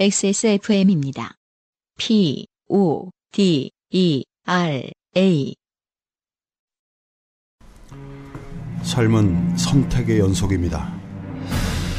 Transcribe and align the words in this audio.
XSFM입니다. 0.00 1.34
P, 1.98 2.46
O, 2.70 3.10
D, 3.32 3.70
E, 3.90 4.24
R, 4.46 4.90
A. 5.14 5.54
삶은 8.82 9.58
선택의 9.58 10.20
연속입니다. 10.20 10.90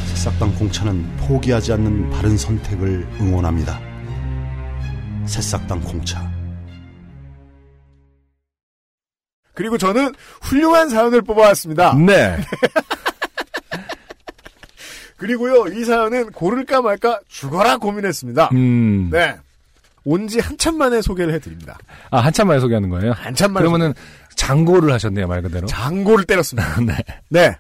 새싹당 0.07 0.55
공차는 0.55 1.15
포기하지 1.18 1.73
않는 1.73 2.09
바른 2.09 2.36
선택을 2.39 3.07
응원합니다. 3.19 3.79
새싹당 5.27 5.81
공차. 5.81 6.27
그리고 9.54 9.77
저는 9.77 10.15
훌륭한 10.41 10.89
사연을 10.89 11.21
뽑아왔습니다. 11.21 11.93
네. 11.93 12.36
그리고요, 15.21 15.68
이 15.68 15.86
사연은 15.86 16.32
고를까 16.32 16.82
말까 16.82 17.20
죽어라 17.28 17.78
고민했습니다. 17.78 18.50
음. 18.54 19.10
네. 19.11 19.36
온지 20.04 20.39
한참 20.39 20.80
만에 20.80 21.00
소개를 21.00 21.32
해드립니다. 21.36 21.78
아, 22.10 22.21
한참 22.21 22.47
만에 22.47 22.60
소개하는 22.60 22.89
거예요? 22.89 23.11
한참 23.11 23.54
만에. 23.54 23.64
그러면은 23.64 23.94
장고를 24.36 24.92
하셨네요, 24.94 25.28
말 25.28 25.44
그대로. 25.44 25.68
장고를 25.68 26.25
때렸습니다. 26.25 26.75
네. 26.82 26.96
네. 27.30 27.56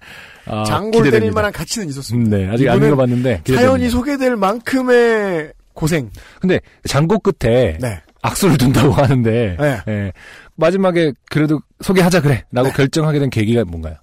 아, 0.47 0.63
장고를 0.63 1.05
기대됩니다. 1.05 1.19
때릴 1.19 1.31
만한 1.33 1.51
가치는 1.51 1.85
음, 1.85 1.89
있었습니다. 1.91 2.37
네. 2.37 2.49
아직 2.49 2.67
안 2.67 2.77
읽어봤는데. 2.83 3.41
기대됩니다. 3.43 3.61
사연이 3.61 3.89
소개될 3.91 4.35
만큼의 4.37 5.53
고생. 5.73 6.09
근데 6.39 6.59
장고 6.85 7.19
끝에 7.19 7.77
네. 7.79 8.01
악수를 8.23 8.57
둔다고 8.57 8.91
하는데 8.93 9.57
네. 9.59 9.81
예. 9.87 10.11
마지막에 10.55 11.13
그래도 11.29 11.59
소개하자 11.81 12.21
그래 12.21 12.43
라고 12.51 12.69
결정하게 12.71 13.19
된 13.19 13.29
계기가 13.29 13.63
뭔가요? 13.65 13.95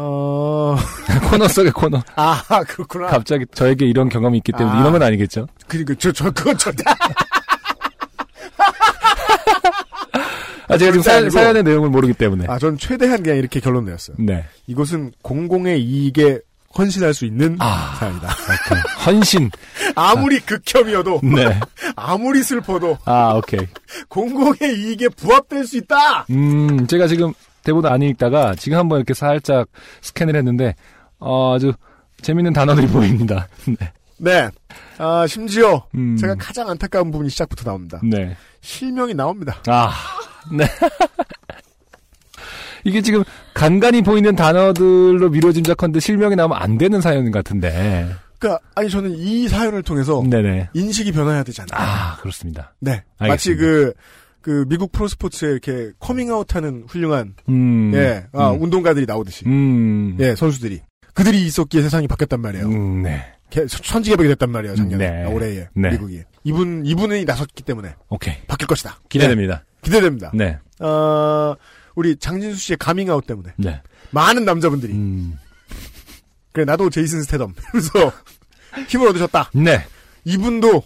어, 0.00 0.76
코너 1.28 1.48
속의 1.48 1.72
코너. 1.72 2.00
아, 2.14 2.40
그렇구나. 2.68 3.08
갑자기 3.08 3.44
저에게 3.52 3.84
이런 3.84 4.08
경험이 4.08 4.38
있기 4.38 4.52
때문에 4.52 4.76
아. 4.76 4.80
이런 4.80 4.92
건 4.92 5.02
아니겠죠? 5.02 5.48
그니까, 5.66 5.94
저, 5.98 6.12
저, 6.12 6.30
그건 6.30 6.56
저, 6.56 6.70
아, 10.68 10.76
제가 10.76 10.92
지금 10.92 11.02
사연. 11.02 11.30
사연의 11.30 11.62
내용을 11.64 11.88
모르기 11.90 12.12
때문에. 12.12 12.44
아, 12.48 12.58
전 12.58 12.78
최대한 12.78 13.22
그냥 13.22 13.38
이렇게 13.38 13.58
결론 13.58 13.86
내었어요. 13.86 14.16
네. 14.20 14.44
이것은 14.66 15.12
공공의 15.22 15.82
이익에 15.82 16.40
헌신할 16.76 17.14
수 17.14 17.24
있는 17.24 17.56
아. 17.58 17.96
사연이다. 17.98 18.28
오케이. 18.28 18.82
헌신. 19.06 19.50
아무리 19.96 20.38
극혐이어도, 20.40 21.22
네. 21.24 21.58
아무리 21.96 22.42
슬퍼도, 22.42 22.98
아, 23.04 23.32
오케이. 23.34 23.66
공공의 24.08 24.58
이익에 24.76 25.08
부합될 25.08 25.66
수 25.66 25.78
있다! 25.78 26.26
음, 26.30 26.86
제가 26.86 27.08
지금 27.08 27.32
대본 27.68 27.84
안 27.84 28.00
읽다가 28.00 28.54
지금 28.54 28.78
한번 28.78 28.98
이렇게 28.98 29.12
살짝 29.12 29.68
스캔을 30.00 30.34
했는데, 30.36 30.74
어, 31.18 31.54
아주 31.54 31.74
재밌는 32.22 32.54
단어들이 32.54 32.86
보입니다. 32.88 33.46
네. 33.78 33.92
네. 34.16 34.48
아, 34.96 35.26
심지어, 35.26 35.84
음. 35.94 36.16
제가 36.16 36.34
가장 36.36 36.70
안타까운 36.70 37.10
부분이 37.10 37.28
시작부터 37.28 37.64
나옵니다. 37.64 38.00
네. 38.02 38.34
실명이 38.62 39.12
나옵니다. 39.12 39.58
아, 39.66 39.92
네. 40.50 40.64
이게 42.84 43.02
지금 43.02 43.22
간간히 43.52 44.00
보이는 44.00 44.34
단어들로 44.34 45.28
미뤄 45.28 45.52
짐작컨대 45.52 46.00
실명이 46.00 46.36
나오면 46.36 46.56
안 46.56 46.78
되는 46.78 47.02
사연 47.02 47.30
같은데. 47.30 48.08
그니까, 48.38 48.58
아니, 48.74 48.88
저는 48.88 49.10
이 49.14 49.46
사연을 49.46 49.82
통해서 49.82 50.22
네네. 50.26 50.70
인식이 50.72 51.12
변화해야 51.12 51.42
않나. 51.60 51.68
아, 51.72 52.16
그렇습니다. 52.16 52.72
네. 52.80 53.04
마치 53.18 53.50
알겠습니다. 53.50 53.62
그, 53.62 53.92
그, 54.48 54.64
미국 54.66 54.92
프로스포츠에 54.92 55.50
이렇게 55.50 55.90
커밍아웃 55.98 56.54
하는 56.56 56.84
훌륭한, 56.88 57.34
음. 57.50 57.92
예, 57.94 58.24
아, 58.32 58.50
음. 58.52 58.62
운동가들이 58.62 59.04
나오듯이. 59.04 59.44
음. 59.46 60.16
예, 60.20 60.34
선수들이. 60.34 60.80
그들이 61.12 61.44
있었기에 61.44 61.82
세상이 61.82 62.08
바뀌었단 62.08 62.40
말이에요. 62.40 62.64
음, 62.66 63.02
네. 63.02 63.22
개- 63.50 63.66
천지개벽이 63.66 64.26
됐단 64.30 64.50
말이에요, 64.50 64.74
작년에. 64.74 65.10
네. 65.10 65.24
아, 65.24 65.28
올해에. 65.28 65.68
네. 65.74 65.90
미국이. 65.90 66.22
이분, 66.44 66.86
이분이 66.86 67.26
나섰기 67.26 67.62
때문에 67.62 67.94
오케이. 68.08 68.36
바뀔 68.46 68.66
것이다. 68.68 68.98
기대됩니다. 69.10 69.56
네, 69.56 69.80
기대됩니다. 69.82 70.30
네. 70.32 70.58
어, 70.80 71.54
우리 71.94 72.16
장진수 72.16 72.56
씨의 72.58 72.78
커밍아웃 72.78 73.26
때문에. 73.26 73.52
네. 73.58 73.82
많은 74.12 74.46
남자분들이. 74.46 74.94
음. 74.94 75.36
그래, 76.52 76.64
나도 76.64 76.88
제이슨 76.88 77.20
스테덤. 77.24 77.52
그래서 77.70 77.90
힘을 78.88 79.08
얻으셨다. 79.08 79.50
네. 79.52 79.84
이분도, 80.24 80.82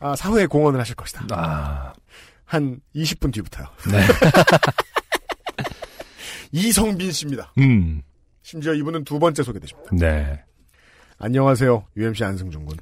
아, 0.00 0.14
사회에 0.16 0.44
공헌을 0.44 0.78
하실 0.78 0.94
것이다. 0.96 1.24
아, 1.30 1.94
한 2.46 2.80
20분 2.94 3.32
뒤부터요. 3.34 3.66
네. 3.90 4.00
이성빈 6.52 7.12
씨입니다. 7.12 7.52
음. 7.58 8.02
심지어 8.42 8.72
이분은 8.72 9.04
두 9.04 9.18
번째 9.18 9.42
소개되십니다. 9.42 9.90
네. 9.92 10.42
안녕하세요. 11.18 11.84
UMC 11.96 12.24
안승준 12.24 12.64
군. 12.64 12.78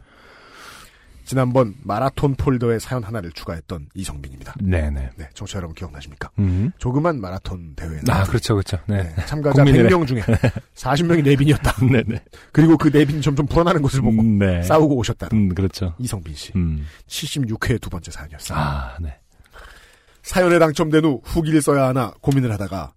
지난번 1.25 1.75
마라톤 1.83 2.35
폴더에 2.35 2.79
사연 2.79 3.03
하나를 3.03 3.33
추가했던 3.33 3.89
이성빈입니다. 3.95 4.57
네네. 4.63 5.11
네, 5.17 5.29
청취자 5.33 5.57
여러분 5.57 5.75
기억나십니까? 5.75 6.31
음. 6.39 6.71
조그만 6.77 7.19
마라톤 7.19 7.75
대회에 7.75 8.01
아, 8.11 8.25
그렇죠, 8.25 8.55
그렇죠. 8.55 8.79
네. 8.87 9.05
네, 9.17 9.25
참가자 9.25 9.65
국민의회. 9.65 9.89
100명 9.89 10.07
중에 10.07 10.21
40명이 10.75 11.25
내빈이었다. 11.25 11.87
네네. 11.87 12.23
그리고 12.53 12.77
그 12.77 12.89
내빈이 12.93 13.23
점점 13.23 13.47
불어나는 13.47 13.81
것을 13.81 14.03
보고 14.03 14.21
음, 14.21 14.39
네. 14.39 14.63
싸우고 14.63 14.97
오셨다. 14.97 15.29
음, 15.33 15.49
그렇죠. 15.55 15.95
이성빈 15.99 16.35
씨. 16.35 16.53
음. 16.57 16.87
76회 17.07 17.81
두 17.81 17.89
번째 17.89 18.11
사연이었어요. 18.11 18.59
아, 18.59 18.97
네. 19.01 19.19
사연에 20.25 20.59
당첨된 20.59 21.05
후 21.05 21.21
후기를 21.23 21.63
써야 21.63 21.85
하나 21.87 22.13
고민을 22.21 22.51
하다가 22.53 22.93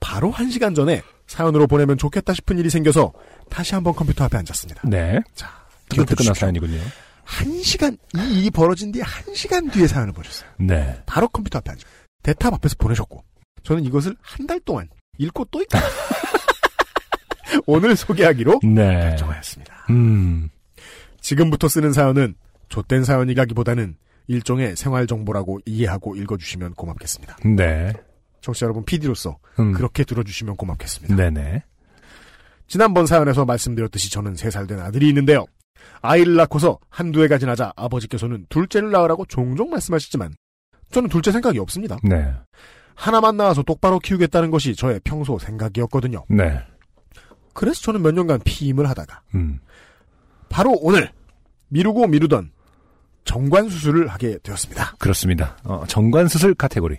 바로 0.00 0.30
한 0.30 0.50
시간 0.50 0.74
전에 0.74 1.00
사연으로 1.28 1.66
보내면 1.68 1.96
좋겠다 1.96 2.34
싶은 2.34 2.58
일이 2.58 2.68
생겨서 2.68 3.12
다시 3.48 3.74
한번 3.74 3.94
컴퓨터 3.94 4.24
앞에 4.24 4.36
앉았습니다. 4.36 4.82
네. 4.88 5.20
자, 5.34 5.48
주십시오. 5.90 6.34
사연이군요. 6.34 6.80
한 7.24 7.62
시간 7.62 7.96
이 8.16 8.38
일이 8.40 8.50
벌어진 8.50 8.90
뒤에 8.90 9.02
한 9.02 9.32
시간 9.34 9.70
뒤에 9.70 9.86
사연을 9.86 10.12
보셨어요. 10.12 10.50
네. 10.58 11.00
바로 11.06 11.28
컴퓨터 11.28 11.58
앞에 11.58 11.70
앉아. 11.70 11.86
대탑 12.24 12.52
앞에서 12.54 12.74
보내셨고 12.78 13.24
저는 13.62 13.84
이것을 13.84 14.16
한 14.20 14.46
달 14.46 14.58
동안 14.60 14.88
읽고 15.18 15.46
또 15.52 15.62
읽고 15.62 15.78
오늘 17.66 17.94
소개하기로 17.96 18.60
네. 18.64 19.00
결정하였습니다. 19.00 19.86
음. 19.90 20.48
지금부터 21.20 21.68
쓰는 21.68 21.92
사연은 21.92 22.34
좆된 22.68 23.04
사연이라기보다는 23.04 23.96
일종의 24.26 24.76
생활 24.76 25.06
정보라고 25.06 25.60
이해하고 25.66 26.16
읽어주시면 26.16 26.74
고맙겠습니다. 26.74 27.36
네. 27.56 27.92
청취자 28.40 28.64
여러분 28.64 28.84
PD로서 28.84 29.38
음. 29.58 29.72
그렇게 29.72 30.04
들어주시면 30.04 30.56
고맙겠습니다. 30.56 31.14
네네. 31.14 31.62
지난번 32.66 33.06
사연에서 33.06 33.44
말씀드렸듯이 33.44 34.10
저는 34.10 34.34
3살 34.34 34.68
된 34.68 34.80
아들이 34.80 35.08
있는데요. 35.08 35.46
아이를 36.00 36.36
낳고서 36.36 36.78
한두 36.88 37.22
해가 37.22 37.38
지나자 37.38 37.72
아버지께서는 37.76 38.46
둘째를 38.48 38.90
낳으라고 38.90 39.24
종종 39.26 39.70
말씀하시지만 39.70 40.34
저는 40.90 41.08
둘째 41.08 41.32
생각이 41.32 41.58
없습니다. 41.58 41.98
네. 42.02 42.32
하나만 42.94 43.36
낳아서 43.36 43.62
똑바로 43.62 43.98
키우겠다는 43.98 44.50
것이 44.50 44.74
저의 44.74 45.00
평소 45.04 45.38
생각이었거든요. 45.38 46.24
네. 46.28 46.60
그래서 47.54 47.80
저는 47.82 48.02
몇 48.02 48.12
년간 48.12 48.40
피임을 48.44 48.88
하다가 48.88 49.22
음. 49.34 49.60
바로 50.48 50.72
오늘 50.80 51.10
미루고 51.68 52.06
미루던 52.06 52.52
정관 53.24 53.68
수술을 53.68 54.08
하게 54.08 54.38
되었습니다. 54.42 54.96
그렇습니다. 54.98 55.56
어, 55.64 55.84
정관 55.88 56.28
수술 56.28 56.54
카테고리. 56.54 56.96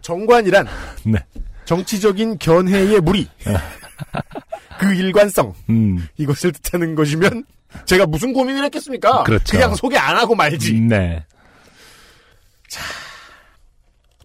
정관이란 0.00 0.66
네. 1.04 1.18
정치적인 1.64 2.38
견해의 2.38 3.00
무리, 3.00 3.28
그 4.78 4.94
일관성 4.94 5.52
음. 5.68 6.06
이것을 6.16 6.52
뜻하는 6.52 6.94
것이면 6.94 7.44
제가 7.86 8.06
무슨 8.06 8.32
고민을 8.32 8.64
했겠습니까? 8.66 9.24
그렇죠. 9.24 9.58
냥 9.58 9.74
소개 9.74 9.96
안 9.96 10.16
하고 10.16 10.34
말지. 10.36 10.74
네. 10.80 11.24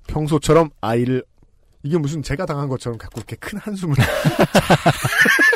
평소처럼 0.08 0.70
아이를 0.82 1.24
이게 1.84 1.98
무슨 1.98 2.22
제가 2.22 2.46
당한 2.46 2.68
것처럼 2.68 2.98
갖고 3.00 3.20
이렇게 3.20 3.36
큰 3.38 3.58
한숨을 3.58 3.96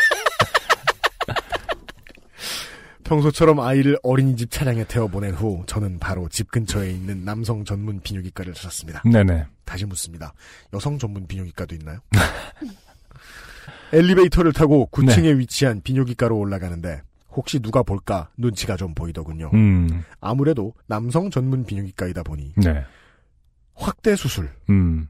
평소처럼 3.06 3.60
아이를 3.60 3.98
어린이집 4.04 4.52
차량에 4.52 4.84
태워 4.86 5.08
보낸 5.08 5.34
후 5.34 5.64
저는 5.68 6.00
바로 6.00 6.28
집 6.28 6.52
근처에 6.52 6.90
있는 6.90 7.24
남성 7.24 7.64
전문 7.64 8.02
비뇨기과를 8.02 8.54
찾았습니다. 8.54 9.04
네네. 9.04 9.46
다시 9.64 9.86
묻습니다. 9.86 10.34
여성 10.74 10.98
전문 10.98 11.28
비뇨기과도 11.28 11.76
있나요? 11.76 12.00
엘리베이터를 13.94 14.52
타고 14.54 14.90
9층에 14.92 15.22
네. 15.22 15.34
위치한 15.38 15.82
비뇨기과로 15.82 16.38
올라가는데 16.38 17.02
혹시 17.32 17.60
누가 17.60 17.84
볼까 17.84 18.30
눈치가 18.38 18.76
좀 18.76 18.94
보이더군요. 18.96 19.52
음. 19.54 20.04
아무래도 20.20 20.74
남성 20.88 21.30
전문 21.30 21.64
비뇨기과이다 21.66 22.24
보니 22.24 22.54
네. 22.58 22.84
확대 23.76 24.16
수술 24.16 24.50
음. 24.70 25.08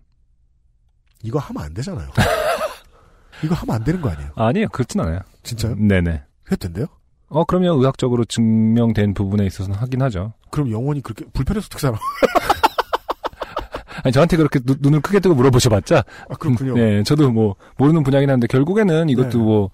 이거 1.24 1.40
하면 1.40 1.64
안 1.64 1.74
되잖아요. 1.74 2.10
이거 3.44 3.56
하면 3.56 3.76
안 3.76 3.84
되는 3.84 4.02
거 4.02 4.10
아니에요? 4.10 4.32
아니에요. 4.36 4.68
그렇진 4.70 5.00
않아요. 5.00 5.20
진짜요? 5.44 5.76
네네. 5.76 6.24
했던데요? 6.52 6.88
어, 7.30 7.44
그럼요. 7.44 7.80
의학적으로 7.80 8.24
증명된 8.26 9.14
부분에 9.14 9.46
있어서는 9.46 9.78
하긴 9.80 10.02
하죠. 10.04 10.34
그럼 10.52 10.72
영원히 10.72 11.02
그렇게 11.02 11.26
불편해서 11.34 11.66
어떻게 11.66 11.82
살아? 11.82 11.98
아니, 14.04 14.12
저한테 14.14 14.38
그렇게 14.38 14.60
눈- 14.60 14.78
눈을 14.82 15.02
크게 15.02 15.20
뜨고 15.20 15.34
물어보셔봤자. 15.36 16.04
아, 16.30 16.36
그렇군요. 16.36 16.76
네, 16.76 17.02
저도 17.04 17.32
뭐, 17.32 17.56
모르는 17.78 18.04
분야긴 18.04 18.30
한데, 18.30 18.46
결국에는 18.48 19.10
이것도 19.10 19.30
네. 19.30 19.38
뭐, 19.38 19.70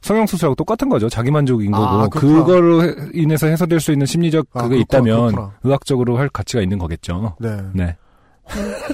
성형수술하고 0.00 0.54
똑같은 0.56 0.88
거죠. 0.88 1.08
자기 1.08 1.30
만족인 1.30 1.70
거고. 1.70 1.84
아, 1.84 2.08
그렇구나. 2.08 2.44
그거로 2.44 2.82
해- 2.84 2.94
인해서 3.14 3.46
해소될 3.46 3.78
수 3.80 3.92
있는 3.92 4.06
심리적 4.06 4.46
아, 4.54 4.62
그게 4.62 4.76
그렇구나, 4.76 4.80
있다면 5.00 5.30
그렇구나. 5.32 5.54
의학적으로 5.62 6.18
할 6.18 6.28
가치가 6.30 6.62
있는 6.62 6.78
거겠죠. 6.78 7.36
네. 7.38 7.58
네. 7.74 7.96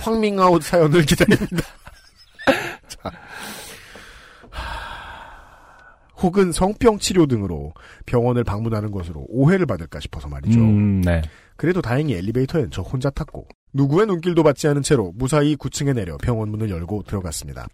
황밍아웃 0.03 0.63
사연을 0.63 1.03
기다립니다. 1.07 1.63
자. 2.89 3.11
하, 6.17 6.21
혹은 6.23 6.53
성병 6.53 6.99
치료 6.99 7.27
등으로 7.27 7.73
병원을 8.07 8.45
방문하는 8.45 8.91
것으로 8.91 9.27
오해를 9.29 9.67
받을까 9.67 10.01
싶어서 10.01 10.29
말이죠. 10.29 10.59
음, 10.59 11.01
네. 11.03 11.23
그래도 11.57 11.81
다행히 11.81 12.15
엘리베이터엔 12.15 12.71
저 12.71 12.83
혼자 12.83 13.11
탔고 13.11 13.47
누구의 13.73 14.07
눈길도 14.07 14.43
받지 14.43 14.67
않은 14.69 14.83
채로 14.83 15.13
무사히 15.17 15.55
9층에 15.57 15.95
내려 15.95 16.17
병원 16.17 16.51
문을 16.51 16.71
열고 16.71 17.05
들어갔습니다. 17.05 17.67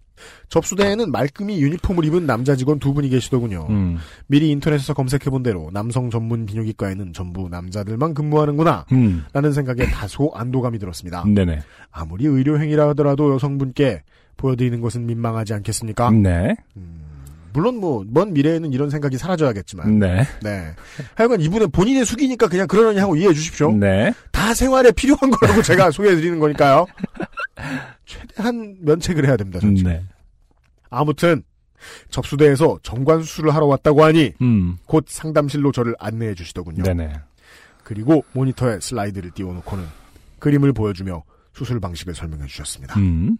접수대에는 0.49 1.11
말끔히 1.11 1.61
유니폼을 1.61 2.05
입은 2.05 2.27
남자 2.27 2.57
직원 2.57 2.79
두 2.79 2.93
분이 2.93 3.09
계시더군요. 3.09 3.67
음. 3.71 3.99
미리 4.27 4.51
인터넷에서 4.51 4.95
검색해본 4.95 5.43
대로 5.43 5.71
남성 5.73 6.11
전문 6.11 6.47
비뇨기과에는 6.47 7.13
전부 7.13 7.49
남자들만 7.49 8.15
근무하는구나 8.15 8.87
음. 8.93 9.25
라는 9.33 9.53
생각에 9.53 9.87
다소 9.91 10.31
안도감이 10.35 10.79
들었습니다. 10.79 11.25
네네. 11.27 11.61
아무리 11.91 12.27
의료행위라 12.27 12.89
하더라도 12.91 13.33
여성분께 13.35 14.03
보여드리는 14.37 14.81
것은 14.81 15.07
민망하지 15.07 15.55
않겠습니까? 15.55 16.11
네. 16.11 16.57
물론 17.53 17.77
뭐 17.77 18.05
먼 18.05 18.33
미래에는 18.33 18.73
이런 18.73 18.91
생각이 18.91 19.19
사라져야겠지만 19.19 19.99
네. 19.99 20.27
네. 20.43 20.75
하여간 21.15 21.41
이분은 21.41 21.71
본인의 21.71 22.05
숙이니까 22.05 22.49
그냥 22.49 22.67
그러려니 22.67 22.99
하고 22.99 23.17
이해해 23.17 23.33
주십시오. 23.35 23.73
네. 23.73 24.13
다 24.31 24.55
생활에 24.55 24.91
필요한 24.93 25.31
거라고 25.31 25.61
제가 25.63 25.91
소개해 25.91 26.15
드리는 26.17 26.39
거니까요. 26.39 26.87
최대한 28.05 28.77
면책을 28.81 29.27
해야 29.27 29.37
됩니다. 29.37 29.61
전 29.61 29.77
지금. 29.77 29.93
네. 29.93 30.05
아무튼 30.91 31.43
접수대에서 32.11 32.79
정관 32.83 33.23
수술을 33.23 33.55
하러 33.55 33.67
왔다고 33.67 34.05
하니 34.05 34.33
음. 34.41 34.77
곧 34.87 35.05
상담실로 35.09 35.73
저를 35.73 35.95
안내해 35.99 36.35
주시더군요. 36.35 36.83
네네. 36.85 37.13
그리고 37.85 38.25
모니터에 38.33 38.79
슬라이드를 38.81 39.31
띄워놓고는 39.33 39.85
그림을 40.39 40.73
보여주며 40.73 41.25
수술 41.55 41.81
방식을 41.81 42.15
설명해 42.15 42.47
주셨습니다. 42.47 42.99
음. 42.99 43.37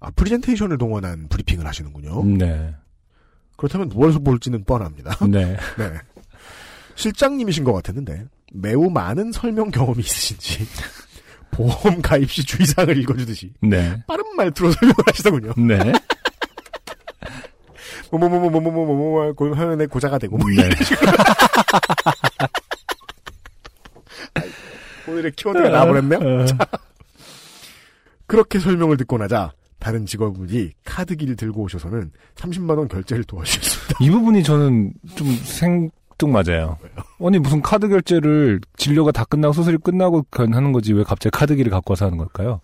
아, 0.00 0.10
프리젠테이션을 0.10 0.78
동원한 0.78 1.28
브리핑을 1.28 1.66
하시는군요. 1.66 2.24
네. 2.38 2.74
그렇다면 3.60 3.90
무엇을 3.90 4.24
볼지는 4.24 4.64
뻔합니다. 4.64 5.18
네. 5.28 5.54
네. 5.76 5.92
실장님이신 6.94 7.62
것 7.62 7.74
같았는데 7.74 8.24
매우 8.54 8.88
많은 8.88 9.32
설명 9.32 9.70
경험이 9.70 10.00
있으신지 10.00 10.66
보험 11.52 12.00
가입 12.00 12.32
시 12.32 12.42
주의사항을 12.42 12.96
읽어주듯이 12.98 13.52
네. 13.60 14.02
빠른 14.06 14.24
말투로 14.34 14.72
설명을 14.72 14.94
하시더군요. 15.06 15.52
네. 15.58 15.76
뭐뭐뭐뭐뭐뭐뭐뭐 18.10 19.76
내 19.76 19.86
고자가 19.86 20.16
되고 20.18 20.38
뭐 20.38 20.48
네. 20.48 20.70
오늘의 25.06 25.32
키워드가 25.32 25.68
나와버렸네요. 25.68 26.18
어. 26.18 26.46
그렇게 28.26 28.58
설명을 28.58 28.96
듣고 28.96 29.18
나자 29.18 29.52
다른 29.80 30.06
직원분이 30.06 30.72
카드기를 30.84 31.34
들고 31.36 31.62
오셔서는 31.62 32.12
30만 32.36 32.78
원 32.78 32.86
결제를 32.86 33.24
도와주셨습니다. 33.24 33.96
이 34.04 34.10
부분이 34.10 34.42
저는 34.44 34.92
좀 35.16 35.26
생뚱 35.42 36.30
맞아요. 36.32 36.76
아니 37.24 37.38
무슨 37.38 37.60
카드 37.62 37.88
결제를 37.88 38.60
진료가 38.76 39.10
다 39.10 39.24
끝나고 39.24 39.52
수술이 39.54 39.78
끝나고 39.82 40.24
하는 40.32 40.72
거지 40.72 40.92
왜 40.92 41.02
갑자기 41.02 41.36
카드기를 41.36 41.70
갖고 41.72 41.92
와서 41.92 42.04
하는 42.06 42.18
걸까요? 42.18 42.60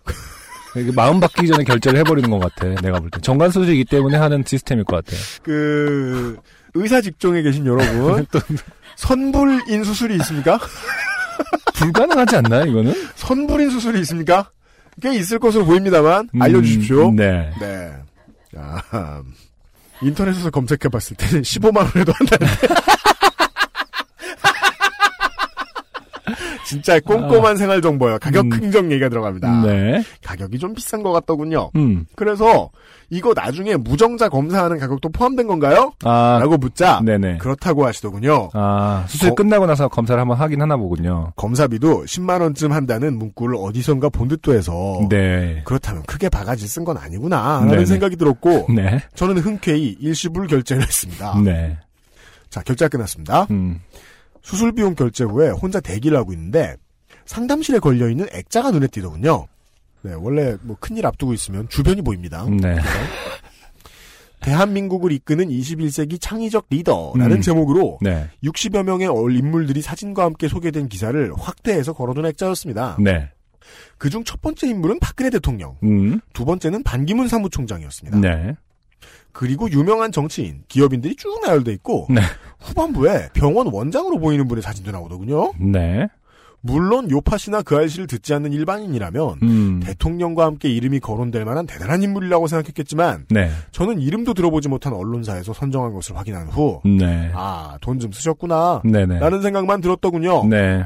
마음 0.95 1.19
바뀌기 1.19 1.47
전에 1.47 1.63
결제를 1.63 1.99
해버리는 1.99 2.29
것 2.29 2.37
같아. 2.39 2.67
내가 2.81 2.99
볼 2.99 3.09
때. 3.09 3.19
정관 3.21 3.49
수술이기 3.49 3.85
때문에 3.85 4.15
하는 4.15 4.43
시스템일 4.45 4.83
것 4.83 4.97
같아요. 5.03 5.19
그 5.41 6.37
의사 6.75 7.01
직종에 7.01 7.41
계신 7.41 7.65
여러분 7.65 8.27
선불인 8.95 9.83
수술이 9.83 10.15
있습니까? 10.17 10.59
불가능하지 11.75 12.35
않나요, 12.37 12.65
이거는? 12.65 12.93
선불인 13.15 13.69
수술이 13.71 13.99
있습니까? 14.01 14.51
꽤 15.01 15.15
있을 15.15 15.39
것으로 15.39 15.65
보입니다만 15.65 16.29
음, 16.33 16.41
알려주십시오. 16.41 17.11
네. 17.11 17.51
네. 17.59 17.93
아, 18.57 19.21
인터넷에서 20.01 20.49
검색해봤을 20.49 21.17
때는 21.17 21.41
15만 21.43 21.77
원에도 21.77 22.11
한다는데. 22.13 22.67
진짜 26.67 26.99
꼼꼼한 26.99 27.55
생활 27.55 27.81
정보예요. 27.81 28.19
가격 28.19 28.45
음. 28.45 28.51
흥정 28.51 28.91
얘기가 28.91 29.07
들어갑니다. 29.07 29.61
네. 29.65 30.03
가격이 30.23 30.59
좀 30.59 30.73
비싼 30.73 31.01
것 31.01 31.13
같더군요. 31.13 31.71
음. 31.77 32.05
그래서 32.15 32.69
이거 33.09 33.31
나중에 33.33 33.77
무정자 33.77 34.27
검사하는 34.27 34.77
가격도 34.77 35.07
포함된 35.09 35.47
건가요? 35.47 35.93
아, 36.03 36.37
라고 36.41 36.57
묻자 36.57 36.99
네네. 37.05 37.37
그렇다고 37.37 37.85
하시더군요. 37.85 38.49
아, 38.53 39.05
수술 39.07 39.29
거- 39.29 39.35
끝나고 39.35 39.65
나서 39.65 39.87
검사를 39.87 40.19
한번 40.19 40.37
하긴 40.37 40.61
하나 40.61 40.75
보군요. 40.75 41.31
검사비도 41.37 42.03
10만 42.03 42.41
원쯤 42.41 42.73
한다는 42.73 43.17
문구를 43.17 43.55
어디선가 43.57 44.09
본 44.09 44.27
듯도 44.27 44.53
해서 44.53 44.99
네. 45.09 45.61
그렇다면 45.63 46.03
크게 46.03 46.27
바가지 46.27 46.67
쓴 46.67 46.83
건 46.83 46.97
아니구나 46.97 47.59
라는 47.59 47.67
네네. 47.71 47.85
생각이 47.85 48.17
들었고 48.17 48.67
네. 48.75 49.01
저는 49.15 49.37
흔쾌히 49.39 49.95
일시불 50.01 50.47
결제를 50.47 50.83
했습니다. 50.83 51.39
네. 51.43 51.77
자 52.49 52.61
결제가 52.61 52.89
끝났습니다. 52.89 53.47
음. 53.51 53.79
수술 54.47 54.71
비용 54.71 54.95
결제 54.95 55.25
후에 55.25 55.49
혼자 55.49 55.81
대기를 55.81 56.17
하고 56.17 56.31
있는데 56.31 56.77
상담실에 57.25 57.79
걸려 57.79 58.07
있는 58.09 58.27
액자가 58.31 58.71
눈에 58.71 58.87
띄더군요. 58.87 59.45
네, 60.03 60.13
원래 60.13 60.55
뭐 60.61 60.77
큰일 60.79 61.05
앞두고 61.05 61.33
있으면 61.33 61.67
주변이 61.67 62.01
보입니다. 62.01 62.45
네. 62.45 62.77
대한민국을 64.39 65.11
이끄는 65.11 65.49
21세기 65.49 66.21
창의적 66.21 66.67
리더라는 66.69 67.37
음. 67.37 67.41
제목으로 67.41 67.97
네. 68.01 68.29
60여 68.41 68.83
명의 68.83 69.07
얼 69.07 69.35
인물들이 69.35 69.81
사진과 69.81 70.23
함께 70.23 70.47
소개된 70.47 70.87
기사를 70.87 71.33
확대해서 71.37 71.91
걸어둔 71.91 72.25
액자였습니다. 72.27 72.99
네. 73.01 73.29
그중 73.97 74.23
첫 74.23 74.41
번째 74.41 74.69
인물은 74.69 74.99
박근혜 75.01 75.29
대통령, 75.29 75.75
음. 75.83 76.21
두 76.31 76.45
번째는 76.45 76.83
반기문 76.83 77.27
사무총장이었습니다. 77.27 78.21
네. 78.21 78.55
그리고 79.37 79.69
유명한 79.69 80.11
정치인, 80.11 80.63
기업인들이 80.67 81.15
쭉 81.15 81.39
나열돼 81.45 81.71
있고 81.73 82.07
네. 82.09 82.21
후반부에 82.59 83.29
병원 83.33 83.67
원장으로 83.71 84.17
보이는 84.17 84.47
분의 84.47 84.63
사진도 84.63 84.89
나오더군요. 84.89 85.53
네. 85.59 86.07
물론 86.61 87.11
요파 87.11 87.37
씨나 87.37 87.61
그 87.61 87.77
알씨를 87.77 88.07
듣지 88.07 88.33
않는 88.33 88.51
일반인이라면 88.51 89.39
음. 89.43 89.79
대통령과 89.83 90.43
함께 90.43 90.69
이름이 90.69 91.01
거론될 91.01 91.45
만한 91.45 91.67
대단한 91.67 92.01
인물이라고 92.01 92.47
생각했겠지만 92.47 93.27
네. 93.29 93.51
저는 93.71 94.01
이름도 94.01 94.33
들어보지 94.33 94.69
못한 94.69 94.93
언론사에서 94.93 95.53
선정한 95.53 95.93
것을 95.93 96.17
확인한 96.17 96.47
후 96.47 96.81
네. 96.83 97.31
아, 97.35 97.77
돈 97.79 97.99
좀 97.99 98.11
쓰셨구나. 98.11 98.81
네네. 98.85 99.19
라는 99.19 99.43
생각만 99.43 99.81
들었더군요. 99.81 100.47
네. 100.47 100.83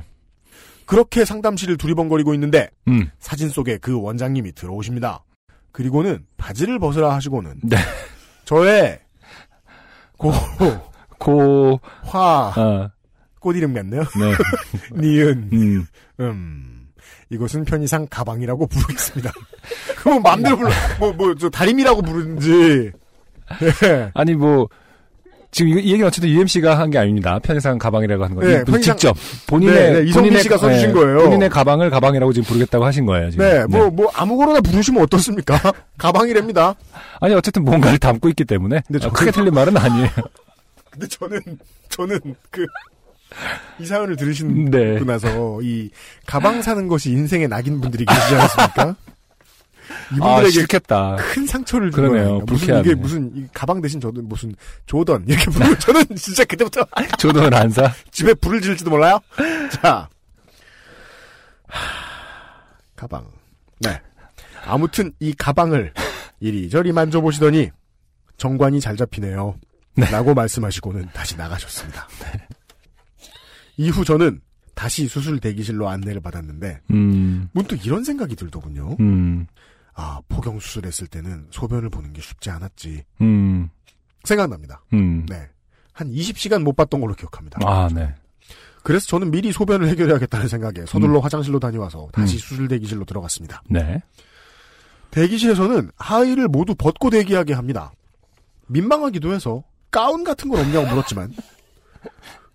그렇게 0.85 1.23
상담실을 1.23 1.77
두리번거리고 1.77 2.33
있는데 2.33 2.69
음. 2.89 3.09
사진 3.19 3.47
속에 3.47 3.77
그 3.77 3.97
원장님이 3.97 4.51
들어오십니다. 4.51 5.23
그리고는 5.71 6.25
바지를 6.35 6.79
벗으라 6.79 7.15
하시고는 7.15 7.61
네. 7.63 7.77
저의 8.51 9.00
고, 10.17 10.29
고, 11.17 11.79
화, 12.03 12.51
아, 12.53 12.91
꽃 13.39 13.55
이름 13.55 13.74
같네요. 13.74 14.01
네. 14.01 14.36
니은, 15.01 15.50
음. 15.53 15.88
음. 16.20 16.88
이것은 17.29 17.63
편의상 17.63 18.08
가방이라고 18.10 18.67
부르겠습니다. 18.67 19.31
그럼 19.96 20.22
마음대로 20.22 20.58
불러, 20.58 20.70
뭐, 21.00 21.13
뭐, 21.13 21.34
저 21.36 21.50
다림이라고 21.50 22.01
부르는지. 22.01 22.91
예. 23.86 24.12
아니, 24.13 24.36
뭐, 24.36 24.67
지금 25.51 25.77
이, 25.77 25.81
이 25.81 25.91
얘기는 25.91 26.05
어쨌든 26.08 26.29
UMC가 26.29 26.79
한 26.79 26.89
게 26.89 26.98
아닙니다. 26.98 27.39
편의상 27.39 27.77
가방이라고 27.77 28.24
하는 28.24 28.36
거예요. 28.38 28.63
네, 28.65 28.79
직접. 28.79 29.15
본인의, 29.48 29.75
네, 29.75 29.91
네, 30.01 30.10
이성민 30.10 30.41
씨가 30.41 30.58
써주신 30.58 30.88
네, 30.88 30.93
거예요. 30.93 31.17
본인의 31.24 31.50
가방을 31.50 31.89
가방이라고 31.89 32.31
지금 32.34 32.48
부르겠다고 32.48 32.86
하신 32.86 33.05
거예요, 33.05 33.31
지금. 33.31 33.46
네, 33.46 33.65
뭐, 33.65 33.89
뭐, 33.89 34.10
아무거나 34.13 34.62
부르시면 34.62 35.01
어떻습니까? 35.03 35.60
가방이랍니다. 35.98 36.75
아니, 37.20 37.34
어쨌든 37.36 37.63
뭔가를 37.65 37.98
담고 38.00 38.29
있기 38.29 38.46
때문에. 38.46 38.81
근데 38.88 39.05
아, 39.05 39.10
저는- 39.10 39.13
크게 39.13 39.31
틀린 39.31 39.53
말은 39.53 39.75
아니에요. 39.77 40.08
근데 40.89 41.08
저는, 41.08 41.39
저는 41.89 42.20
그, 42.50 42.65
이 43.79 43.86
사연을 43.86 44.15
들으신 44.17 44.70
네. 44.72 45.00
고 45.00 45.05
나서, 45.05 45.60
이, 45.62 45.89
가방 46.25 46.62
사는 46.62 46.88
것이 46.88 47.12
인생의 47.12 47.48
낙인 47.48 47.79
분들이 47.81 48.05
계시지 48.05 48.36
않습니까? 48.36 48.96
아, 50.12 50.15
이분들에게 50.15 50.50
싫겠다. 50.51 51.15
큰 51.17 51.45
상처를 51.48 51.91
준 51.91 52.01
그러네요. 52.03 52.24
거예요. 52.25 52.39
무슨. 52.45 52.79
이게 52.79 52.95
무슨 52.95 53.31
이 53.36 53.48
가방 53.53 53.81
대신 53.81 54.00
저도 54.00 54.21
무슨 54.21 54.55
조던 54.86 55.25
이렇게 55.27 55.45
부르고 55.51 55.77
저는 55.79 56.03
진짜 56.15 56.43
그때부터 56.45 56.86
조던을 57.17 57.53
안 57.53 57.69
사? 57.69 57.91
집에 58.12 58.33
불을 58.33 58.62
지를지도 58.62 58.89
몰라요. 58.89 59.19
자, 59.81 60.10
하, 61.67 61.79
가방. 62.95 63.25
네. 63.79 64.00
아무튼 64.65 65.12
이 65.19 65.33
가방을 65.33 65.93
이리저리 66.39 66.91
만져보시더니 66.91 67.69
정관이 68.38 68.79
잘 68.79 68.95
잡히네요. 68.95 69.55
라고 69.95 70.33
말씀하시고는 70.33 71.10
다시 71.13 71.36
나가셨습니다. 71.38 72.07
이후 73.77 74.05
저는 74.05 74.39
다시 74.74 75.07
수술 75.07 75.39
대기실로 75.39 75.89
안내를 75.89 76.21
받았는데 76.21 76.79
음, 76.91 77.50
문득 77.51 77.86
이런 77.86 78.03
생각이 78.03 78.36
들더군요. 78.36 78.95
음, 79.00 79.48
아 79.93 80.21
포경 80.27 80.60
수술했을 80.60 81.07
때는 81.07 81.48
소변을 81.51 81.89
보는 81.89 82.13
게 82.13 82.21
쉽지 82.21 82.50
않았지 82.50 83.03
음, 83.21 83.69
생각납니다. 84.24 84.83
음. 84.93 85.25
네. 85.27 85.50
한 85.93 86.12
20시간 86.12 86.63
못 86.63 86.74
봤던 86.75 87.01
걸로 87.01 87.13
기억합니다. 87.13 87.60
아, 87.63 87.89
네. 87.93 88.13
그래서 88.83 89.05
저는 89.07 89.29
미리 89.29 89.51
소변을 89.51 89.88
해결해야겠다는 89.89 90.48
생각에 90.48 90.86
서둘러 90.88 91.19
음. 91.19 91.24
화장실로 91.24 91.60
다녀와서 91.60 92.07
다시 92.13 92.38
음. 92.38 92.39
수술 92.39 92.67
대기실로 92.67 93.05
들어갔습니다. 93.05 93.62
네. 93.69 94.01
대기실에서는 95.12 95.91
하의를 95.98 96.48
모두 96.48 96.74
벗고 96.74 97.10
대기하게 97.10 97.53
합니다. 97.53 97.91
민망하기도 98.67 99.33
해서 99.33 99.63
가운 99.91 100.24
같은 100.24 100.50
건 100.50 100.62
없냐고 100.62 100.88
물었지만 100.88 101.33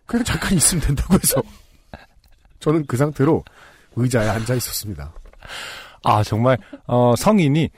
그냥 0.07 0.25
잠깐 0.25 0.55
있으면 0.55 0.83
된다고 0.83 1.15
해서 1.15 1.43
저는 2.61 2.87
그 2.87 2.97
상태로 2.97 3.45
의자에 3.97 4.29
앉아 4.29 4.55
있었습니다. 4.55 5.13
아, 6.05 6.23
정말, 6.23 6.59
어, 6.87 7.15
성인이 7.17 7.71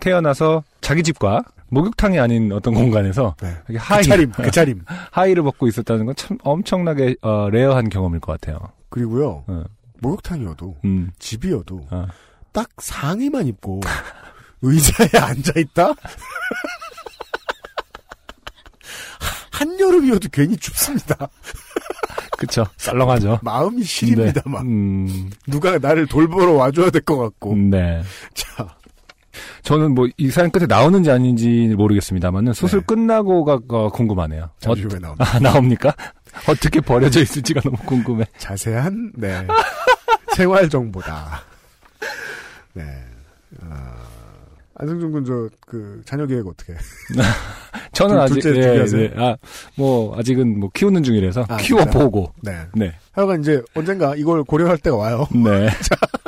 태어나서 0.00 0.62
자기 0.80 1.02
집과 1.02 1.42
목욕탕이 1.68 2.18
아닌 2.18 2.52
어떤 2.52 2.74
공간에서 2.74 3.34
네. 3.40 3.48
이렇게 3.68 3.78
하의, 3.78 4.02
그 4.02 4.08
차림, 4.08 4.32
그 4.32 4.50
차림. 4.50 4.84
하의를 5.10 5.42
벗고 5.42 5.66
있었다는 5.68 6.06
건 6.06 6.14
참 6.16 6.38
엄청나게, 6.42 7.16
어, 7.22 7.48
rare한 7.50 7.88
경험일 7.88 8.20
것 8.20 8.32
같아요. 8.40 8.58
그리고요, 8.88 9.44
어, 9.46 9.64
목욕탕이어도, 10.00 10.76
음, 10.84 11.10
집이어도, 11.18 11.86
어. 11.90 12.06
딱 12.52 12.68
상의만 12.78 13.46
입고, 13.48 13.80
의자에 14.62 15.08
앉아있다? 15.20 15.92
한여름이어도 19.52 20.28
괜히 20.30 20.56
춥습니다. 20.56 21.28
그쵸. 22.36 22.64
썰렁하죠. 22.76 23.40
마음이 23.42 23.82
시립니다, 23.82 24.40
네. 24.44 24.50
막. 24.50 24.62
음, 24.62 25.30
누가 25.46 25.78
나를 25.78 26.06
돌보러 26.06 26.52
와줘야 26.52 26.90
될 26.90 27.00
것 27.02 27.16
같고. 27.18 27.54
네. 27.56 28.02
자, 28.34 28.68
저는 29.62 29.94
뭐 29.94 30.06
이 30.16 30.30
사연 30.30 30.50
끝에 30.50 30.66
나오는지 30.66 31.10
아닌지 31.10 31.74
모르겠습니다만은 31.76 32.52
수술 32.52 32.80
네. 32.80 32.86
끝나고가 32.86 33.60
어, 33.68 33.88
궁금하네요. 33.90 34.50
잠시 34.60 34.84
어, 34.84 34.88
후에 34.88 34.98
나옵니다. 34.98 35.24
아, 35.36 35.38
나옵니까? 35.40 35.94
어떻게 36.48 36.80
버려져 36.80 37.20
있을지가 37.22 37.60
너무 37.62 37.76
궁금해. 37.86 38.24
자세한, 38.38 39.12
네. 39.16 39.46
생활 40.34 40.68
정보다. 40.68 41.42
네. 42.74 42.82
아, 43.62 43.94
안승준 44.78 45.10
군, 45.12 45.24
저, 45.24 45.48
그, 45.66 46.02
자녀 46.04 46.26
계획 46.26 46.46
어떻게? 46.46 46.74
저는 47.96 48.14
둘- 48.14 48.20
아직 48.24 48.40
둘째 48.40 48.60
예? 48.60 48.84
네. 49.08 49.14
아, 49.16 49.36
뭐 49.76 50.16
아직은 50.18 50.60
뭐 50.60 50.70
키우는 50.72 51.02
중이라서 51.02 51.46
아, 51.48 51.56
키워 51.56 51.80
진짜? 51.82 51.98
보고. 51.98 52.32
네. 52.42 52.52
네. 52.74 52.94
하여간 53.12 53.40
이제 53.40 53.62
언젠가 53.74 54.14
이걸 54.16 54.44
고려할 54.44 54.78
때가 54.78 54.96
와요. 54.96 55.26
네. 55.34 55.68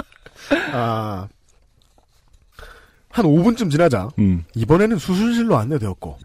아. 0.72 1.28
한 3.10 3.24
5분쯤 3.24 3.70
지나자, 3.70 4.08
음. 4.18 4.44
이번에는 4.54 4.98
수술실로 4.98 5.56
안내되었고, 5.56 6.18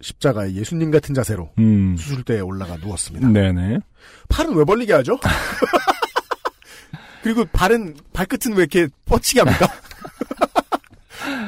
십자가의 0.00 0.56
예수님 0.56 0.90
같은 0.90 1.14
자세로 1.14 1.48
음. 1.58 1.96
수술대에 1.96 2.40
올라가 2.40 2.76
누웠습니다. 2.76 3.28
네네. 3.28 3.78
팔은 4.28 4.54
왜 4.54 4.64
벌리게 4.64 4.92
하죠? 4.94 5.18
그리고 7.22 7.44
발은, 7.46 7.96
발끝은 8.12 8.54
왜 8.56 8.64
이렇게 8.64 8.88
뻗치게 9.06 9.40
합니까? 9.40 9.66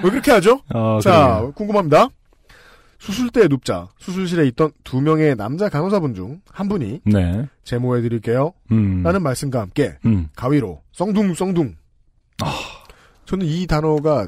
왜 0.02 0.10
그렇게 0.10 0.30
하죠? 0.32 0.60
어, 0.72 0.98
자, 1.02 1.10
그러게요. 1.10 1.52
궁금합니다. 1.52 2.08
수술대에 3.00 3.48
눕자 3.48 3.88
수술실에 3.98 4.46
있던 4.48 4.70
두 4.84 5.00
명의 5.00 5.34
남자 5.34 5.68
간호사분 5.68 6.14
중 6.14 6.40
한 6.52 6.68
분이 6.68 7.00
네. 7.06 7.46
제모해 7.64 8.02
드릴게요. 8.02 8.52
음. 8.70 9.02
라는 9.02 9.22
말씀과 9.22 9.60
함께 9.60 9.96
음. 10.04 10.28
가위로 10.36 10.82
썽둥 10.92 11.34
썽둥. 11.34 11.74
저는 13.26 13.46
이 13.46 13.66
단어가 13.66 14.26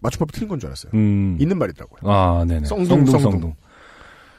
맞춤법이 0.00 0.32
틀린 0.32 0.48
건 0.48 0.58
줄 0.58 0.68
알았어요. 0.68 0.92
음. 0.94 1.36
있는 1.40 1.58
말이더라고요. 1.58 2.10
아, 2.10 2.44
네네. 2.46 2.66
썽둥, 2.66 2.84
썽둥, 2.86 3.06
썽둥. 3.06 3.30
썽둥. 3.32 3.54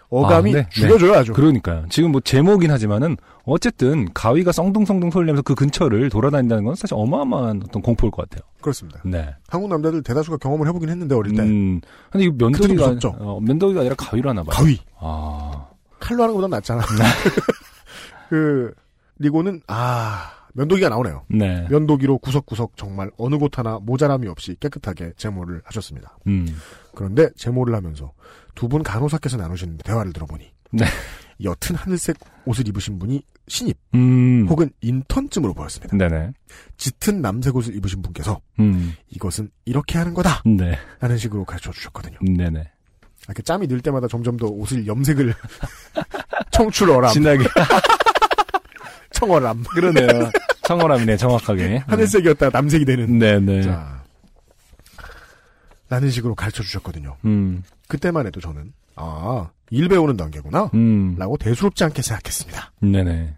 어감이 0.10 0.52
아, 0.52 0.58
네, 0.60 0.70
죽여줘요 0.70 1.14
아주. 1.14 1.34
그러니까요. 1.34 1.86
지금 1.90 2.12
뭐 2.12 2.22
제목이긴 2.22 2.72
하지만은 2.72 3.18
어쨌든 3.44 4.12
가위가 4.14 4.52
썽둥썽둥 4.52 5.12
소리를 5.12 5.26
내면서 5.28 5.42
그 5.42 5.56
근처를 5.56 6.10
돌아다닌다는 6.10 6.64
건 6.64 6.76
사실 6.76 6.96
어마어마한 6.96 7.64
어떤 7.66 7.82
공포일 7.82 8.12
것 8.12 8.30
같아요. 8.30 8.48
그렇습니다. 8.62 9.02
네. 9.04 9.34
한국 9.48 9.70
남자들 9.70 10.04
대다수가 10.04 10.38
경험을 10.38 10.68
해보긴 10.68 10.90
했는데 10.90 11.16
어릴 11.16 11.36
때 11.36 11.44
음. 11.44 11.82
근데 12.12 12.26
이거 12.26 12.36
그래도 12.36 12.46
면도기가 12.50 12.88
무섭죠? 12.88 13.16
어, 13.20 13.40
면도기가 13.42 13.82
아니라 13.82 13.96
가위로 13.96 14.30
하나 14.30 14.44
봐요. 14.44 14.56
가위 14.56 14.80
아. 15.00 15.68
칼로 16.00 16.24
하는 16.24 16.36
것보다 16.36 16.56
낫잖아. 16.56 16.82
그 18.30 18.74
리고는 19.20 19.62
아 19.68 20.32
면도기가 20.54 20.90
나오네요. 20.90 21.24
네. 21.30 21.68
면도기로 21.70 22.20
구석구석 22.20 22.78
정말 22.78 23.12
어느 23.18 23.38
곳 23.38 23.58
하나 23.58 23.80
모자람이 23.82 24.28
없이 24.28 24.56
깨끗하게 24.60 25.14
제모를 25.18 25.62
하셨습니다. 25.66 26.18
음. 26.28 26.48
그런데 26.96 27.30
제모를 27.36 27.76
하면서 27.76 28.14
두 28.56 28.68
분 28.68 28.82
간호사께서 28.84 29.38
나누신 29.38 29.78
대화를 29.80 30.14
들어보니 30.14 30.52
네. 30.72 30.86
옅은 31.42 31.76
하늘색 31.76 32.18
옷을 32.46 32.68
입으신 32.68 32.98
분이 32.98 33.22
신입 33.48 33.78
음. 33.94 34.48
혹은 34.50 34.70
인턴쯤으로 34.82 35.54
보였습니다. 35.54 35.96
네네. 35.98 36.32
짙은 36.78 37.22
남색 37.22 37.56
옷을 37.56 37.76
입으신 37.76 38.02
분께서 38.02 38.40
음. 38.60 38.96
이것은 39.10 39.52
이렇게 39.66 39.98
하는 39.98 40.14
거다 40.14 40.42
네. 40.46 40.78
라는 41.00 41.18
식으로 41.18 41.46
가르쳐 41.46 41.72
주셨거든요. 41.72 42.18
네네. 42.22 42.72
이렇게 43.26 43.44
짬이 43.44 43.68
늘 43.68 43.82
때마다 43.82 44.08
점점 44.08 44.38
더 44.38 44.48
옷을 44.48 44.88
염색을 44.88 45.34
청출어람, 46.52 47.12
진하게. 47.14 47.46
청어람 49.12 49.64
그러네요. 49.64 50.30
청어람이네, 50.64 51.18
정확하게. 51.18 51.84
하늘색이었다가 51.88 52.58
남색이 52.58 52.86
되는 52.86 53.18
네네. 53.20 53.62
자 53.64 54.04
라는 55.90 56.10
식으로 56.10 56.34
가르쳐 56.36 56.64
주셨거든요. 56.64 57.16
음. 57.26 57.64
그때만 57.88 58.28
해도 58.28 58.40
저는 58.40 58.74
아, 58.96 59.50
일 59.70 59.88
배우는 59.90 60.18
단계구나. 60.18 60.72
음. 60.74 61.16
라고 61.18 61.38
대수롭지 61.38 61.84
않게 61.84 62.02
생각했습니다. 62.02 62.72
네네. 62.82 63.34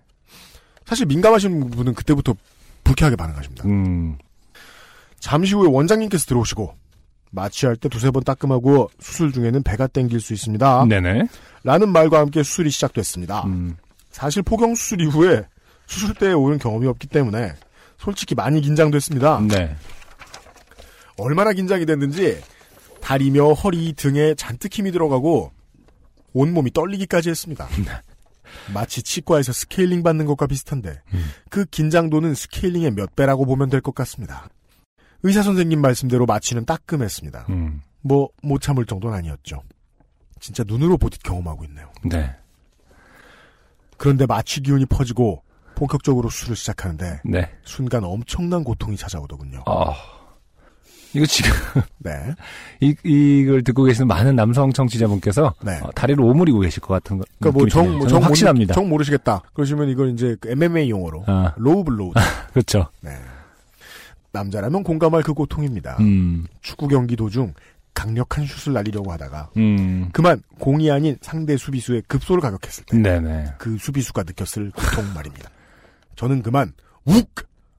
사실 0.86 1.06
민감하신 1.06 1.70
분은 1.70 1.94
그때부터 1.94 2.36
불쾌하게 2.84 3.16
반응하십니다. 3.16 3.66
음. 3.66 4.18
잠시 5.20 5.54
후에 5.56 5.68
원장님께서 5.70 6.25
들어오시고 6.25 6.74
마취할 7.32 7.75
때 7.75 7.89
두세 7.89 8.12
번 8.12 8.24
따끔하고 8.24 8.89
수술 9.00 9.34
중에는 9.34 9.63
배가 9.63 9.88
땡길 9.88 10.22
수 10.22 10.34
있습니다. 10.34 10.86
네네. 10.86 11.27
라는 11.63 11.89
말과 11.89 12.20
함께 12.20 12.44
수술이 12.44 12.70
시작됐습니다. 12.70 13.44
음. 13.46 13.75
사실 14.12 14.44
포경 14.44 14.75
수술 14.75 15.01
이후에 15.01 15.44
수술대에 15.88 16.34
오른 16.34 16.58
경험이 16.58 16.88
없기 16.88 17.08
때문에 17.08 17.54
솔직히 17.98 18.36
많이 18.36 18.62
긴장됐습니다. 18.62 19.42
네. 19.48 19.75
얼마나 21.18 21.51
긴장이 21.51 21.86
됐는지 21.86 22.39
다리며 23.01 23.54
허리 23.54 23.94
등에 23.94 24.36
잔뜩 24.36 24.74
힘이 24.74 24.92
들어가고 24.92 25.51
온몸이 26.34 26.72
떨리기까지 26.72 27.30
했습니다. 27.30 27.68
마치 28.74 29.01
치과에서 29.04 29.51
스케일링 29.54 30.04
받는 30.04 30.25
것과 30.25 30.48
비슷한데 30.48 31.01
그 31.50 31.66
긴장도는 31.66 32.34
스케일링의 32.34 32.92
몇 32.92 33.16
배라고 33.16 33.46
보면 33.46 33.70
될 33.70 33.82
것 33.82 33.94
같습니다. 33.96 34.50
의사 35.24 35.42
선생님 35.42 35.82
말씀대로 35.82 36.25
마취는 36.25 36.66
따끔했습니다. 36.66 37.48
음. 37.50 37.82
뭐 38.01 38.36
못 38.36 38.62
참을 38.62 38.86
정도는 38.86 39.18
아니었죠. 39.18 39.62
진짜 40.39 40.63
눈으로 40.66 40.98
보듯 40.98 41.24
경험하고 41.24 41.66
있네요. 41.66 41.92
네. 42.06 42.34
그런데 43.98 44.25
마취 44.25 44.62
기운이 44.62 44.86
퍼지고 44.86 45.44
본격적으로 45.75 46.30
수술을 46.30 46.56
시작하는데 46.56 47.22
네. 47.25 47.51
순간 47.63 48.04
엄청난 48.04 48.63
고통이 48.63 48.96
찾아오더군요. 48.98 49.63
아. 49.66 49.94
이거 51.14 51.26
지금, 51.26 51.52
네. 52.00 52.34
이, 52.80 52.96
이걸 53.04 53.64
듣고 53.64 53.84
계시는 53.84 54.08
많은 54.08 54.36
남성 54.36 54.72
청취자분께서 54.72 55.54
네. 55.64 55.80
어, 55.82 55.90
다리를 55.96 56.24
오므리고 56.24 56.60
계실 56.60 56.82
것 56.82 56.94
같은 56.94 57.18
거. 57.18 57.26
그러니까 57.40 57.60
뭐 57.60 57.70
정. 57.70 57.98
뭐 57.98 58.08
정, 58.08 58.24
확신합니다. 58.24 58.74
정 58.74 58.90
모르시겠다. 58.90 59.42
그러시면 59.54 59.90
이걸 59.90 60.12
이제 60.12 60.36
그 60.40 60.50
MMA 60.52 60.90
용어로 60.90 61.24
아, 61.28 61.54
low 61.58 61.84
blow. 61.84 62.13
그렇죠. 62.54 62.88
네. 63.02 63.12
남자라면 64.32 64.84
공감할 64.84 65.24
그 65.24 65.34
고통입니다. 65.34 65.98
음. 66.00 66.46
축구 66.62 66.88
경기 66.88 67.16
도중 67.16 67.54
강력한 67.94 68.46
슛을 68.46 68.74
날리려고 68.74 69.12
하다가 69.12 69.50
음. 69.58 70.10
그만 70.12 70.44
공이 70.60 70.92
아닌 70.92 71.18
상대 71.22 71.58
수비수의 71.58 72.04
급소를 72.08 72.42
가격했을 72.42 72.84
때 72.86 72.98
그. 73.58 73.76
수비수가 73.80 74.24
느꼈을 74.24 74.72
고통 74.72 75.12
말입니다. 75.16 75.50
저는 76.16 76.44
그만 76.44 76.74
욱 77.06 77.34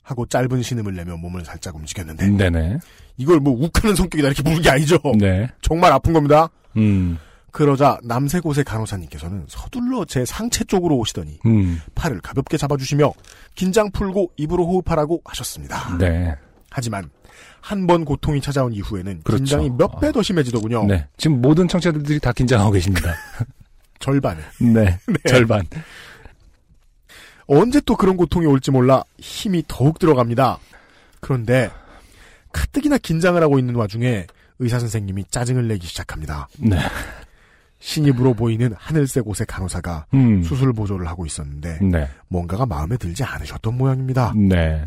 하고 0.08 0.24
짧은 0.24 0.62
신음을 0.62 0.94
내며 0.94 1.18
몸을 1.18 1.44
살짝 1.44 1.76
움직였는데 1.76 2.28
네네. 2.30 2.78
이걸 3.18 3.40
뭐 3.40 3.52
욱하는 3.52 3.94
성격이다 3.94 4.28
이렇게 4.28 4.42
부른 4.42 4.62
게 4.62 4.70
아니죠. 4.70 4.98
네. 5.18 5.46
정말 5.60 5.92
아픈 5.92 6.14
겁니다. 6.14 6.48
음. 6.78 7.18
그러자 7.50 7.98
남색 8.04 8.46
옷의 8.46 8.64
간호사님께서는 8.64 9.44
서둘러 9.48 10.04
제 10.06 10.24
상체 10.24 10.64
쪽으로 10.64 10.96
오시더니 10.96 11.38
음. 11.44 11.80
팔을 11.94 12.20
가볍게 12.22 12.56
잡아주시며 12.56 13.12
긴장 13.54 13.90
풀고 13.90 14.32
입으로 14.38 14.66
호흡하라고 14.66 15.20
하셨습니다. 15.26 15.98
네. 15.98 16.34
하지만 16.70 17.10
한 17.60 17.86
번 17.86 18.04
고통이 18.06 18.40
찾아온 18.40 18.72
이후에는 18.72 19.20
그렇죠. 19.24 19.44
긴장이 19.44 19.70
몇 19.70 20.00
배 20.00 20.10
더 20.12 20.22
심해지더군요. 20.22 20.86
네. 20.86 21.06
지금 21.18 21.42
모든 21.42 21.68
청취자들이 21.68 22.18
다 22.20 22.32
긴장하고 22.32 22.70
계십니다. 22.70 23.14
절반에. 23.98 24.40
네. 24.60 24.98
절반. 25.28 25.66
언제 27.48 27.80
또 27.80 27.96
그런 27.96 28.16
고통이 28.16 28.46
올지 28.46 28.70
몰라 28.70 29.02
힘이 29.18 29.64
더욱 29.66 29.98
들어갑니다. 29.98 30.58
그런데 31.20 31.70
가뜩이나 32.52 32.98
긴장을 32.98 33.42
하고 33.42 33.58
있는 33.58 33.74
와중에 33.74 34.26
의사 34.58 34.78
선생님이 34.78 35.24
짜증을 35.30 35.66
내기 35.66 35.86
시작합니다. 35.86 36.48
네. 36.58 36.78
신입으로 37.80 38.34
보이는 38.34 38.72
하늘색 38.76 39.26
옷의 39.26 39.46
간호사가 39.46 40.06
음. 40.14 40.42
수술 40.42 40.72
보조를 40.72 41.06
하고 41.06 41.24
있었는데 41.26 41.78
네. 41.80 42.08
뭔가가 42.28 42.66
마음에 42.66 42.96
들지 42.96 43.24
않으셨던 43.24 43.76
모양입니다. 43.76 44.34
네. 44.36 44.86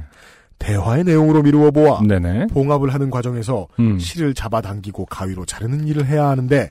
대화의 0.62 1.04
내용으로 1.04 1.42
미루어 1.42 1.72
보아 1.72 2.02
네네. 2.08 2.48
봉합을 2.48 2.94
하는 2.94 3.10
과정에서 3.10 3.68
음. 3.80 3.98
실을 3.98 4.36
잡아당기고 4.36 5.08
가위로 5.08 5.44
자르는 5.46 5.88
일을 5.88 6.06
해야 6.06 6.28
하는데 6.28 6.70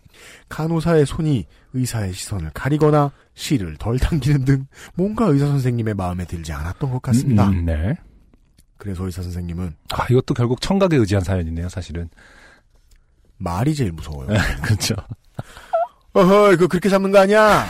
간호사의 0.48 1.06
손이 1.06 1.44
의사의 1.72 2.12
시선을 2.12 2.52
가리거나 2.54 3.10
실을 3.34 3.76
덜 3.78 3.98
당기는 3.98 4.44
등 4.44 4.66
뭔가 4.94 5.26
의사 5.26 5.46
선생님의 5.46 5.94
마음에 5.94 6.24
들지 6.24 6.52
않았던 6.52 6.90
것 6.90 7.02
같습니다. 7.02 7.48
음, 7.48 7.64
네. 7.64 7.96
그래서 8.76 9.04
의사 9.04 9.22
선생님은 9.22 9.74
아, 9.90 10.06
이것도 10.08 10.34
결국 10.34 10.60
청각에 10.60 10.96
의지한 10.96 11.24
사연이네요, 11.24 11.68
사실은. 11.68 12.08
말이 13.38 13.74
제일 13.74 13.90
무서워요. 13.90 14.28
그렇죠. 14.62 14.94
어허, 16.12 16.52
이거 16.52 16.68
그렇게 16.68 16.88
잡는 16.88 17.10
거 17.10 17.18
아니야? 17.18 17.66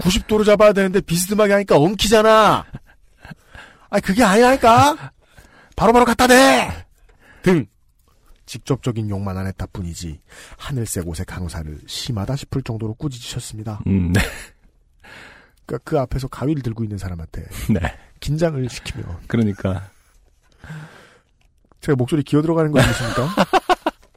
90도로 0.00 0.44
잡아야 0.44 0.72
되는데 0.72 1.00
비스듬하게 1.00 1.52
하니까 1.54 1.76
엉키잖아. 1.78 2.64
아니, 3.90 4.02
그게 4.02 4.22
아니라니까? 4.22 5.12
바로 5.76 5.92
바로 5.92 6.04
갖다 6.04 6.26
대! 6.26 6.86
등. 7.42 7.66
직접적인 8.46 9.08
욕만 9.10 9.38
안 9.38 9.46
했다 9.46 9.66
뿐이지, 9.66 10.20
하늘색 10.58 11.06
옷의 11.06 11.24
간호사를 11.24 11.82
심하다 11.86 12.34
싶을 12.34 12.62
정도로 12.62 12.94
꾸짖으셨습니다. 12.94 13.80
음, 13.86 14.12
네. 14.12 14.20
그러니까 15.64 15.88
그 15.88 16.00
앞에서 16.00 16.26
가위를 16.26 16.62
들고 16.62 16.82
있는 16.82 16.98
사람한테 16.98 17.42
네. 17.72 17.80
긴장을 18.18 18.68
시키며, 18.68 19.20
그러니까. 19.28 19.88
제가 21.80 21.94
목소리 21.94 22.24
기어 22.24 22.42
들어가는 22.42 22.72
거 22.72 22.80
아니십니까? 22.80 23.28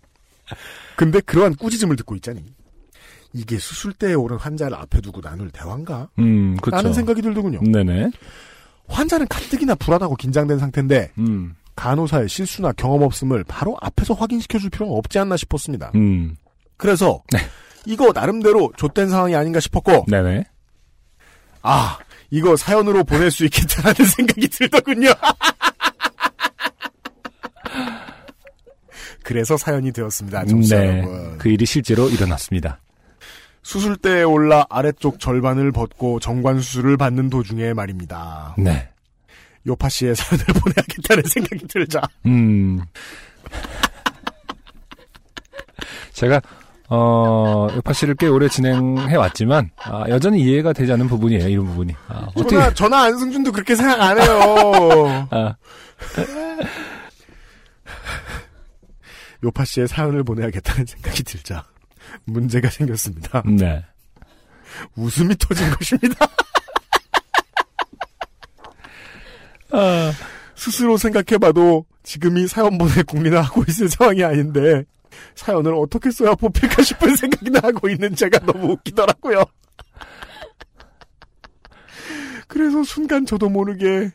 근데 0.97 1.19
그러한 1.21 1.55
꾸짖음을 1.55 1.95
듣고 1.97 2.15
있자니, 2.15 2.43
이게 3.33 3.59
수술대에 3.59 4.15
오른 4.15 4.37
환자를 4.37 4.75
앞에 4.77 4.99
두고 5.01 5.21
나눌 5.21 5.51
대화인가? 5.51 6.09
음, 6.17 6.57
그렇죠. 6.57 6.75
라는 6.75 6.93
생각이 6.93 7.21
들더군요. 7.21 7.61
네네. 7.71 8.09
환자는 8.93 9.27
가뜩이나 9.27 9.75
불안하고 9.75 10.15
긴장된 10.15 10.59
상태인데 10.59 11.11
음, 11.17 11.55
간호사의 11.75 12.29
실수나 12.29 12.71
경험 12.73 13.01
없음을 13.03 13.43
바로 13.45 13.77
앞에서 13.81 14.13
확인시켜줄 14.13 14.69
필요는 14.69 14.93
없지 14.95 15.19
않나 15.19 15.37
싶었습니다. 15.37 15.91
음, 15.95 16.35
그래서 16.77 17.23
이거 17.85 18.11
나름대로 18.13 18.71
좆된 18.77 19.09
상황이 19.09 19.35
아닌가 19.35 19.59
싶었고 19.59 20.05
네네. 20.07 20.45
아 21.61 21.97
이거 22.29 22.55
사연으로 22.55 23.03
보낼 23.03 23.31
수 23.31 23.45
있겠다라는 23.45 24.05
생각이 24.05 24.47
들더군요. 24.47 25.09
그래서 29.23 29.55
사연이 29.57 29.91
되었습니다. 29.91 30.45
정치 30.45 30.75
네. 30.75 30.99
여러분. 30.99 31.37
그 31.37 31.49
일이 31.49 31.65
실제로 31.65 32.09
일어났습니다. 32.09 32.79
수술대에 33.63 34.23
올라 34.23 34.65
아래쪽 34.69 35.19
절반을 35.19 35.71
벗고 35.71 36.19
정관 36.19 36.59
수술을 36.59 36.97
받는 36.97 37.29
도중에 37.29 37.73
말입니다. 37.73 38.55
네. 38.57 38.89
요파 39.65 39.87
씨의 39.89 40.15
사연을 40.15 40.45
보내야겠다는 40.61 41.23
생각이 41.23 41.67
들자. 41.67 42.01
음. 42.25 42.81
제가, 46.11 46.41
어, 46.89 47.67
요파 47.73 47.93
씨를 47.93 48.15
꽤 48.15 48.27
오래 48.27 48.49
진행해 48.49 49.15
왔지만, 49.15 49.71
아, 49.77 50.03
여전히 50.09 50.41
이해가 50.41 50.73
되지 50.73 50.91
않는 50.91 51.07
부분이에요, 51.07 51.47
이런 51.47 51.65
부분이. 51.65 51.95
아, 52.07 52.27
어떻게, 52.35 52.55
전화, 52.55 52.73
전화 52.73 53.03
안승준도 53.03 53.51
그렇게 53.53 53.75
생각 53.75 53.99
안 54.01 54.19
해요. 54.21 55.27
아, 55.31 55.55
요파 59.43 59.65
씨의 59.65 59.87
사연을 59.87 60.23
보내야겠다는 60.23 60.85
생각이 60.85 61.23
들자 61.23 61.65
문제가 62.25 62.69
생겼습니다. 62.69 63.43
네. 63.45 63.83
웃음이 64.95 65.35
터진 65.37 65.69
것입니다. 65.71 66.25
아, 69.71 70.11
스스로 70.55 70.97
생각해봐도 70.97 71.85
지금이 72.03 72.47
사연 72.47 72.77
보낼 72.77 73.03
국리나 73.03 73.41
하고 73.41 73.63
있을 73.67 73.89
상황이 73.89 74.23
아닌데 74.23 74.83
사연을 75.35 75.73
어떻게 75.73 76.11
써야 76.11 76.35
뽑힐까 76.35 76.83
싶은 76.83 77.15
생각이나 77.15 77.59
하고 77.63 77.89
있는 77.89 78.15
제가 78.15 78.39
너무 78.39 78.73
웃기더라고요. 78.73 79.43
그래서 82.47 82.83
순간 82.83 83.25
저도 83.25 83.49
모르게 83.49 84.11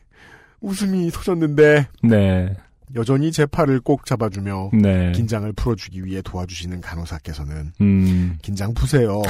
웃음이 0.61 1.11
터졌는데 1.11 1.87
네. 2.03 2.55
여전히 2.95 3.31
제 3.31 3.45
팔을 3.45 3.79
꼭 3.81 4.05
잡아주며 4.05 4.71
네. 4.73 5.11
긴장을 5.11 5.51
풀어주기 5.53 6.05
위해 6.05 6.21
도와주시는 6.21 6.81
간호사께서는 6.81 7.73
음, 7.81 8.37
긴장 8.41 8.73
푸세요. 8.73 9.21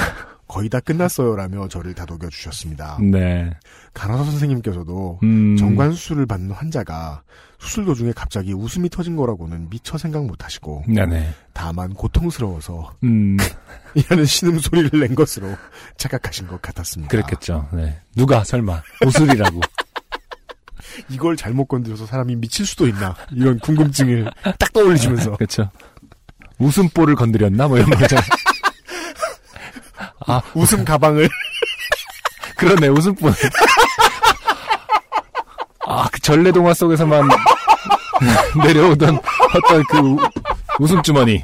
거의 0.50 0.68
다 0.68 0.80
끝났어요라며 0.80 1.68
저를 1.68 1.94
다독여 1.94 2.28
주셨습니다. 2.28 2.98
네. 3.00 3.50
간호사 3.94 4.24
선생님께서도 4.24 5.20
음. 5.22 5.56
정관 5.56 5.92
수술을 5.92 6.26
받는 6.26 6.50
환자가 6.50 7.22
수술 7.58 7.84
도중에 7.84 8.12
갑자기 8.16 8.52
웃음이 8.52 8.88
터진 8.88 9.14
거라고는 9.14 9.68
미처 9.70 9.96
생각 9.96 10.24
못 10.24 10.42
하시고 10.44 10.84
네네. 10.88 11.28
다만 11.52 11.92
고통스러워서 11.94 12.94
음, 13.04 13.36
이라는 13.94 14.24
신음 14.24 14.58
소리를 14.58 14.98
낸 14.98 15.14
것으로 15.14 15.46
착각하신 15.96 16.48
것 16.48 16.60
같았습니다. 16.60 17.10
그랬겠죠. 17.10 17.68
네. 17.72 18.00
누가 18.16 18.42
설마 18.42 18.82
웃으리라고. 19.06 19.60
이걸 21.08 21.36
잘못 21.36 21.66
건드려서 21.66 22.06
사람이 22.06 22.36
미칠 22.36 22.66
수도 22.66 22.86
있나 22.86 23.14
이런 23.32 23.58
궁금증을 23.58 24.30
딱 24.58 24.72
떠올리시면서 24.72 25.36
그렇죠. 25.36 25.70
웃음볼을 26.58 27.14
건드렸나 27.16 27.68
뭐 27.68 27.78
이런 27.78 27.90
거죠. 27.90 28.16
아, 30.26 30.40
웃음 30.54 30.84
가방을 30.84 31.28
그러네 32.56 32.88
웃음볼. 32.88 33.32
아, 35.86 36.08
그 36.12 36.20
전래 36.20 36.52
동화 36.52 36.72
속에서만 36.74 37.28
내려오던 38.64 39.18
어떤 39.54 39.84
그 39.84 39.98
우- 39.98 40.18
웃음 40.78 41.02
주머니. 41.02 41.40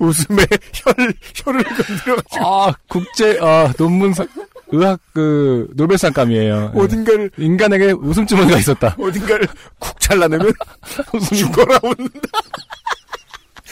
웃음에 0.00 0.42
혀를 0.72 1.14
혀를 1.34 1.62
건드려가지고 1.62 2.44
아, 2.46 2.74
국제 2.88 3.38
아 3.40 3.72
논문상 3.78 4.26
의학 4.72 5.00
그 5.12 5.68
노벨상감이에요. 5.74 6.72
예. 6.74 6.80
어딘가를 6.80 7.30
인간에게 7.36 7.92
웃음 7.92 8.26
주머니가 8.26 8.58
있었다. 8.58 8.96
어딘가를 8.98 9.46
쿡 9.78 10.00
잘라내면 10.00 10.52
죽어라 11.34 11.78
웃는다. 11.82 12.28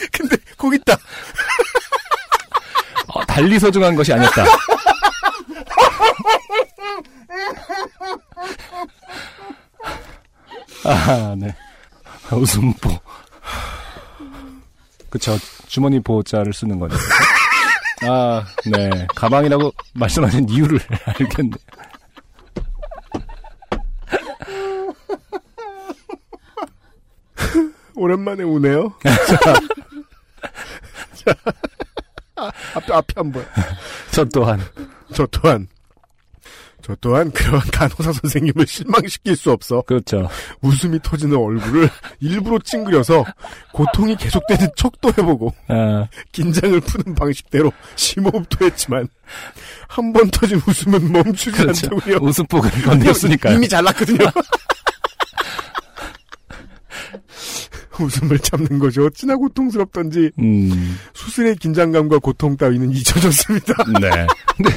근데 0.12 0.36
거기 0.56 0.76
있다. 0.76 0.96
어, 3.08 3.24
달리 3.24 3.58
소중한 3.58 3.96
것이 3.96 4.12
아니었다. 4.12 4.44
아, 10.84 11.34
네. 11.36 11.54
웃음보. 12.30 12.90
그쵸. 15.10 15.38
주머니 15.68 16.00
보호자를 16.00 16.52
쓰는 16.52 16.78
거죠. 16.78 16.96
아, 18.02 18.44
네. 18.66 19.06
가방이라고 19.14 19.72
말씀하신 19.94 20.48
이유를 20.48 20.80
알겠네. 21.06 21.50
오랜만에 27.94 28.44
우네요. 28.44 28.94
자, 29.02 29.36
자, 31.14 31.34
아, 32.36 32.50
앞에 32.74 32.92
앞에 32.92 33.14
한번. 33.16 33.44
저 34.12 34.24
또한. 34.24 34.60
저 35.12 35.26
또한 35.26 35.66
저 36.88 36.96
또한 37.02 37.30
그런 37.30 37.60
간호사 37.70 38.12
선생님을 38.12 38.66
실망시킬 38.66 39.36
수 39.36 39.52
없어 39.52 39.82
그렇죠. 39.82 40.28
웃음이 40.62 40.98
터지는 41.02 41.36
얼굴을 41.36 41.90
일부러 42.20 42.58
찡그려서 42.58 43.24
고통이 43.74 44.16
계속되는 44.16 44.68
척도 44.74 45.08
해보고 45.10 45.54
아, 45.68 46.06
긴장을 46.32 46.80
푸는 46.80 47.14
방식대로 47.14 47.70
심호흡도 47.96 48.64
했지만 48.64 49.06
한 49.88 50.12
번 50.12 50.30
터진 50.30 50.58
웃음은 50.66 51.12
멈추지 51.12 51.58
그렇죠. 51.58 51.88
않더군요. 51.92 52.16
웃음복을 52.26 52.70
건드렸으니까요. 52.82 53.56
이미 53.56 53.68
잘났거든요. 53.68 54.24
웃음을 58.00 58.38
참는 58.38 58.78
것이 58.78 59.00
어찌나 59.00 59.34
고통스럽던지 59.36 60.30
음, 60.38 60.96
수술의 61.14 61.56
긴장감과 61.56 62.20
고통 62.20 62.56
따위는 62.56 62.90
잊혀졌습니다. 62.92 63.74
네. 64.00 64.26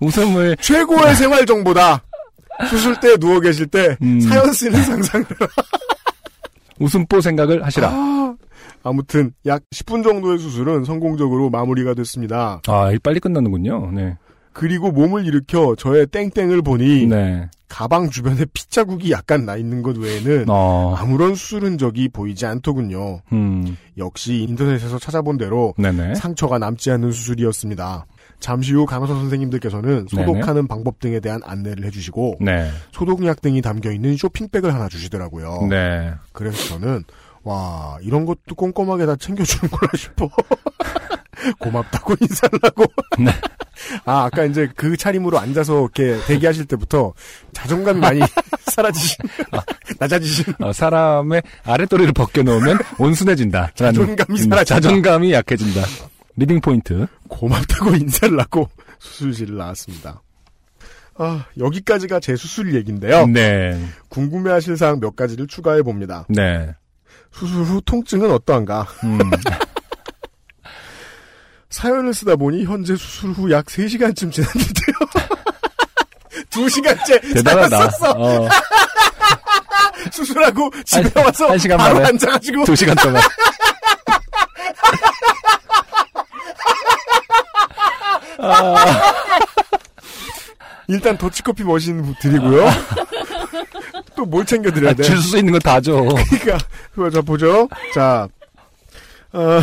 웃음을 0.00 0.56
최고의 0.60 1.14
생활 1.16 1.46
정보다. 1.46 2.02
수술 2.68 2.98
때 3.00 3.16
누워 3.16 3.40
계실 3.40 3.66
때 3.66 3.96
음. 4.02 4.20
사연 4.20 4.52
쓰는 4.52 4.82
상상을 4.82 5.26
웃음보 6.80 7.20
생각을 7.20 7.64
하시라. 7.64 7.88
아, 7.90 8.34
아무튼 8.82 9.32
약 9.46 9.62
10분 9.74 10.02
정도의 10.02 10.38
수술은 10.38 10.84
성공적으로 10.84 11.50
마무리가 11.50 11.94
됐습니다. 11.94 12.60
아, 12.66 12.92
이 12.92 12.98
빨리 12.98 13.20
끝나는군요. 13.20 13.90
네. 13.92 14.16
그리고 14.52 14.90
몸을 14.90 15.24
일으켜 15.24 15.76
저의 15.76 16.06
땡땡을 16.08 16.62
보니 16.62 17.06
네. 17.06 17.48
가방 17.68 18.10
주변에 18.10 18.44
핏자국이 18.52 19.12
약간 19.12 19.44
나 19.44 19.56
있는 19.56 19.82
것 19.82 19.96
외에는 19.96 20.46
어. 20.48 20.96
아무런 20.98 21.34
수술 21.36 21.62
흔적이 21.62 22.08
보이지 22.08 22.44
않더군요. 22.46 23.20
음. 23.32 23.76
역시 23.98 24.46
인터넷에서 24.48 24.98
찾아본 24.98 25.38
대로 25.38 25.74
네네. 25.78 26.16
상처가 26.16 26.58
남지 26.58 26.90
않는 26.90 27.12
수술이었습니다. 27.12 28.06
잠시 28.40 28.72
후 28.72 28.86
간호사 28.86 29.14
선생님들께서는 29.14 30.06
소독하는 30.08 30.68
방법 30.68 31.00
등에 31.00 31.20
대한 31.20 31.40
안내를 31.44 31.84
해주시고 31.84 32.36
네. 32.40 32.70
소독약 32.92 33.40
등이 33.40 33.62
담겨 33.62 33.90
있는 33.90 34.16
쇼핑백을 34.16 34.72
하나 34.72 34.88
주시더라고요. 34.88 35.66
네. 35.68 36.12
그래서 36.32 36.56
저는 36.68 37.04
와 37.42 37.98
이런 38.02 38.26
것도 38.26 38.54
꼼꼼하게 38.56 39.06
다 39.06 39.16
챙겨주는 39.16 39.70
거라 39.70 39.90
싶어. 39.96 40.28
고맙다고 41.58 42.14
인사를 42.20 42.58
하고. 42.62 42.84
네. 43.18 43.30
아 44.04 44.24
아까 44.24 44.44
이제 44.44 44.68
그 44.76 44.96
차림으로 44.96 45.38
앉아서 45.38 45.80
이렇게 45.80 46.18
대기하실 46.26 46.66
때부터 46.66 47.14
자존감이 47.52 48.00
많이 48.00 48.20
사라지신, 48.66 49.16
낮아지신 49.98 50.54
어, 50.60 50.72
사람의 50.72 51.42
아랫도리를 51.64 52.12
벗겨놓으면 52.12 52.78
온순해진다. 52.98 53.72
자존감이 53.74 54.30
음, 54.30 54.36
사라진다. 54.36 54.64
자존감이 54.64 55.32
약해진다. 55.32 55.82
reading 56.36 56.60
point. 56.60 57.06
고맙다고 57.28 57.94
인사를 57.96 58.38
하고 58.40 58.68
수술실을 58.98 59.56
나왔습니다. 59.56 60.22
아 61.16 61.44
여기까지가 61.58 62.20
제 62.20 62.36
수술 62.36 62.74
얘기인데요. 62.74 63.26
네. 63.26 63.78
궁금해하실 64.08 64.76
사항 64.76 65.00
몇 65.00 65.16
가지를 65.16 65.46
추가해 65.48 65.82
봅니다. 65.82 66.24
네. 66.28 66.74
수술 67.32 67.62
후 67.64 67.80
통증은 67.84 68.30
어떠한가? 68.30 68.86
음. 69.04 69.18
사연을 71.70 72.14
쓰다 72.14 72.36
보니 72.36 72.64
현재 72.64 72.96
수술 72.96 73.30
후 73.32 73.50
약 73.50 73.66
3시간쯤 73.66 74.32
지났는데요. 74.32 75.28
2시간째 76.50 77.34
대단하다. 77.34 77.84
어, 78.16 78.48
수술하고 80.10 80.70
집에 80.84 81.10
한- 81.14 81.24
와서 81.26 81.50
한 81.50 81.58
시간 81.58 81.76
만에? 81.76 82.04
앉아가지고 82.06 82.64
두 82.64 82.74
시간 82.74 82.96
동안. 82.96 83.20
일단 90.88 91.16
더치커피 91.18 91.64
머신 91.64 92.14
드리고요. 92.20 92.64
또 94.16 94.24
뭘 94.24 94.44
챙겨드려야 94.44 94.90
아, 94.90 94.94
돼? 94.94 95.02
줄수 95.04 95.38
있는 95.38 95.52
거 95.52 95.58
다 95.60 95.80
줘. 95.80 95.92
그러니까 96.02 96.58
그거 96.92 97.08
자 97.10 97.20
보죠. 97.22 97.68
자, 97.94 98.26
어, 99.32 99.60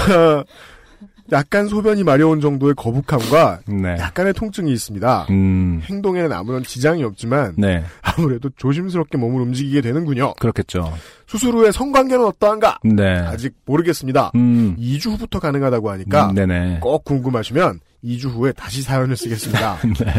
약간 1.32 1.68
소변이 1.68 2.04
마려운 2.04 2.40
정도의 2.40 2.74
거북함과 2.76 3.60
네. 3.68 3.98
약간의 4.00 4.34
통증이 4.34 4.72
있습니다. 4.72 5.26
음. 5.32 5.82
행동에는 5.86 6.32
아무런 6.32 6.64
지장이 6.64 7.04
없지만 7.04 7.56
네. 7.58 7.84
아무래도 8.02 8.50
조심스럽게 8.56 9.18
몸을 9.18 9.42
움직이게 9.42 9.82
되는군요. 9.82 10.36
그렇겠죠. 10.36 10.94
수술 11.28 11.56
후에 11.56 11.72
성관계는 11.72 12.24
어떠한가? 12.26 12.80
네. 12.84 13.18
아직 13.20 13.56
모르겠습니다. 13.66 14.32
음. 14.36 14.76
2주 14.80 15.10
후부터 15.12 15.40
가능하다고 15.40 15.90
하니까 15.92 16.32
음. 16.38 16.78
꼭 16.80 17.04
궁금하시면 17.04 17.80
2주 18.06 18.30
후에 18.30 18.52
다시 18.54 18.82
사연을 18.82 19.18
쓰겠습니다. 19.18 19.80
네. 20.00 20.14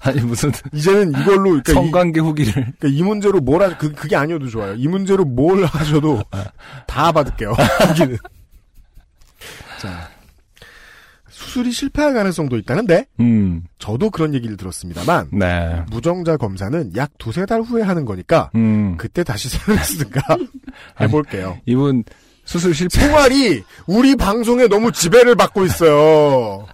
아니, 0.00 0.20
무슨 0.20 0.52
이제는 0.72 1.10
이걸로 1.10 1.50
그러니까, 1.50 1.72
이, 1.72 1.74
성관계 1.74 2.20
후기를. 2.20 2.52
그러니까 2.52 2.88
이 2.88 3.02
문제로 3.02 3.40
뭘 3.40 3.62
하, 3.62 3.76
그, 3.76 3.92
그게 3.92 4.16
아니어도 4.16 4.48
좋아요. 4.48 4.74
이 4.74 4.88
문제로 4.88 5.24
뭘 5.24 5.64
하셔도 5.64 6.22
다 6.86 7.12
받을게요. 7.12 7.54
여기는. 7.90 8.18
자. 9.80 10.08
수술이 11.30 11.70
실패할 11.70 12.14
가능성도 12.14 12.56
있다는데 12.58 13.06
음. 13.20 13.62
저도 13.78 14.10
그런 14.10 14.34
얘기를 14.34 14.56
들었습니다만 14.56 15.28
네. 15.32 15.82
무정자 15.88 16.36
검사는 16.36 16.90
약 16.96 17.12
두세 17.18 17.46
달 17.46 17.60
후에 17.62 17.82
하는 17.82 18.04
거니까 18.04 18.50
음. 18.56 18.96
그때 18.96 19.22
다시 19.22 19.48
사연을 19.48 19.82
쓰든가 19.84 20.20
해볼게요. 21.00 21.58
이분 21.64 22.02
수술 22.48 22.74
실패. 22.74 22.98
생활이 22.98 23.62
우리 23.86 24.16
방송에 24.16 24.66
너무 24.68 24.90
지배를 24.90 25.34
받고 25.34 25.66
있어요. 25.66 26.66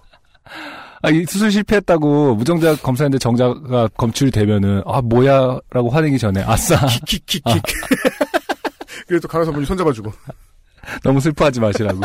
아, 1.01 1.09
이 1.09 1.25
수술 1.25 1.51
실패했다고 1.51 2.35
무정자 2.35 2.77
검사했는데 2.77 3.19
정자가 3.19 3.89
검출이 3.97 4.31
되면은 4.31 4.83
아 4.85 5.01
뭐야라고 5.01 5.89
화내기 5.89 6.17
전에 6.17 6.41
아싸 6.43 6.77
킥킥킥킥. 7.05 7.61
그래도 9.05 9.27
간호사 9.27 9.51
분이 9.51 9.65
손잡아주고 9.65 10.13
너무 11.03 11.19
슬퍼하지 11.19 11.59
마시라고. 11.59 11.99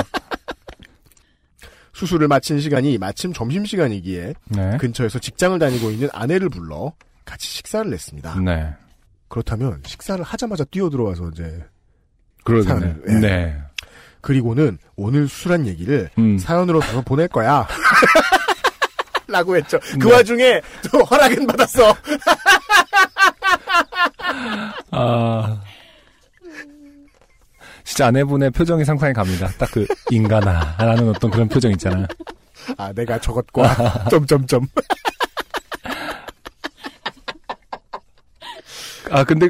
수술을 1.93 2.27
마친 2.27 2.61
시간이 2.61 2.99
마침 2.99 3.33
점심 3.33 3.65
시간이기에 3.65 4.35
네. 4.49 4.77
근처에서 4.79 5.21
직장을 5.21 5.57
다니고 5.61 5.93
있는 5.93 6.09
아내를 6.13 6.49
불러 6.49 6.93
같이 7.25 7.47
식사를 7.47 7.89
냈습니다. 7.89 8.41
네. 8.41 8.75
그렇다면 9.29 9.81
식사를 9.87 10.25
하자마자 10.25 10.65
뛰어 10.65 10.91
들어와서 10.91 11.31
이제 11.33 11.65
그러네. 12.45 12.65
사연을, 12.65 13.03
예. 13.09 13.13
네. 13.15 13.57
그리고는 14.21 14.79
오늘 14.97 15.29
수술한 15.29 15.67
얘기를 15.67 16.11
음. 16.19 16.39
사연으로 16.39 16.81
더 16.81 17.01
보낼 17.03 17.29
거야. 17.29 17.67
라고 19.27 19.57
했죠. 19.57 19.79
그 20.01 20.09
네. 20.09 20.13
와중에 20.13 20.61
또 20.91 21.05
허락은 21.05 21.47
받았어. 21.47 21.95
아. 24.91 25.61
진짜 27.85 28.07
아내분의 28.07 28.51
표정이 28.51 28.85
상상이 28.85 29.13
갑니다. 29.13 29.49
딱 29.59 29.69
그 29.73 29.87
인간아 30.11 30.77
라는 30.79 31.09
어떤 31.11 31.31
그런 31.31 31.49
표정 31.49 31.71
있잖아요. 31.73 32.07
아, 32.77 32.93
내가 32.93 33.19
저것과 33.21 34.07
점점점. 34.11 34.67
아 39.11 39.25
근데 39.25 39.49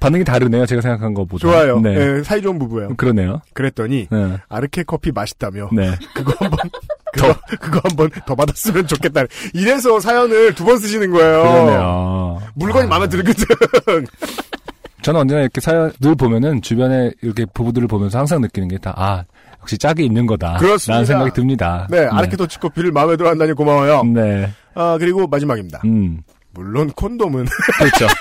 반응이 0.00 0.24
다르네요. 0.24 0.64
제가 0.66 0.80
생각한 0.80 1.12
것보다. 1.14 1.40
좋아요. 1.42 1.80
네. 1.80 1.94
예, 2.18 2.22
사이 2.22 2.40
좋은 2.40 2.58
부부예요. 2.58 2.94
그러네요. 2.96 3.40
그랬더니 3.52 4.06
네. 4.10 4.36
아르케 4.48 4.84
커피 4.84 5.10
맛있다며 5.12 5.68
네. 5.72 5.90
그거 6.14 6.32
한번 6.38 6.58
그거 7.12 7.34
그거 7.60 7.80
한번 7.82 8.10
더 8.26 8.34
받았으면 8.34 8.86
좋겠다. 8.86 9.22
이래서 9.54 9.98
사연을 9.98 10.54
두 10.54 10.64
번 10.64 10.78
쓰시는 10.78 11.10
거예요. 11.10 11.42
그러네요. 11.42 12.42
물건이 12.54 12.86
아. 12.86 12.88
마음에 12.90 13.08
들거든. 13.08 13.44
저는 15.02 15.20
언제나 15.20 15.40
이렇게 15.40 15.60
사연을 15.60 16.14
보면은 16.18 16.60
주변에 16.62 17.10
이렇게 17.22 17.46
부부들을 17.46 17.88
보면서 17.88 18.18
항상 18.18 18.40
느끼는 18.40 18.68
게 18.68 18.78
다, 18.78 18.92
아, 18.96 19.24
역시 19.60 19.78
짝이 19.78 20.04
있는 20.04 20.26
거다. 20.26 20.58
그렇습니다. 20.58 20.92
라는 20.94 21.06
생각이 21.06 21.30
듭니다. 21.32 21.86
네, 21.90 22.06
아르케 22.10 22.36
더치 22.36 22.58
커피를 22.58 22.90
마음에 22.92 23.16
들어 23.16 23.30
한다니 23.30 23.52
고마워요. 23.54 24.02
네. 24.04 24.50
아, 24.74 24.96
그리고 24.98 25.26
마지막입니다. 25.26 25.80
음. 25.84 26.20
물론 26.52 26.90
콘돔은 26.90 27.46
그렇죠. 27.78 28.06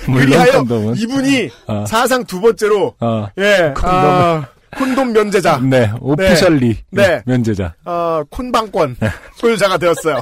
그리하여 0.19 0.51
콘돔은. 0.59 0.95
이분이 0.97 1.49
어. 1.67 1.85
사상 1.87 2.23
두 2.25 2.39
번째로 2.41 2.95
어. 2.99 3.27
예, 3.37 3.73
콘돔. 3.75 3.81
아, 3.83 4.45
콘돔 4.77 5.13
면제자, 5.13 5.59
네. 5.63 5.91
오피셜리. 5.99 6.77
네. 6.91 7.21
면제자. 7.25 7.73
아, 7.85 8.23
콘방권 8.29 8.97
네. 8.99 9.09
소유자가 9.35 9.77
되었어요. 9.77 10.21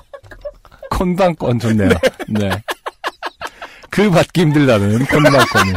콘방권 0.91 1.59
좋네요. 1.59 1.89
네. 2.29 2.49
그 3.89 4.09
받기 4.09 4.41
힘들다는 4.41 5.05
콘방권을. 5.05 5.73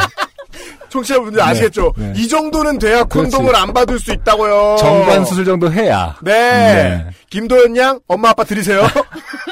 청취자분들 0.90 1.40
아시겠죠? 1.40 1.94
네. 1.96 2.12
이 2.16 2.28
정도는 2.28 2.78
돼야. 2.78 3.02
콘돔을 3.04 3.56
안 3.56 3.72
받을 3.72 3.98
수 3.98 4.12
있다고요. 4.12 4.76
정관 4.78 5.24
수술 5.24 5.46
정도 5.46 5.72
해야. 5.72 6.14
네. 6.22 6.32
네. 6.32 7.06
김도현 7.30 7.74
양, 7.78 7.98
엄마 8.06 8.28
아빠 8.30 8.44
들이세요. 8.44 8.82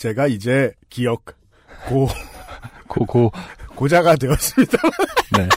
제가 0.00 0.26
이제 0.28 0.72
기억 0.88 1.26
고 1.86 2.08
고고. 2.88 3.30
고자가 3.76 4.16
되었습니다. 4.16 4.78
네. 5.38 5.48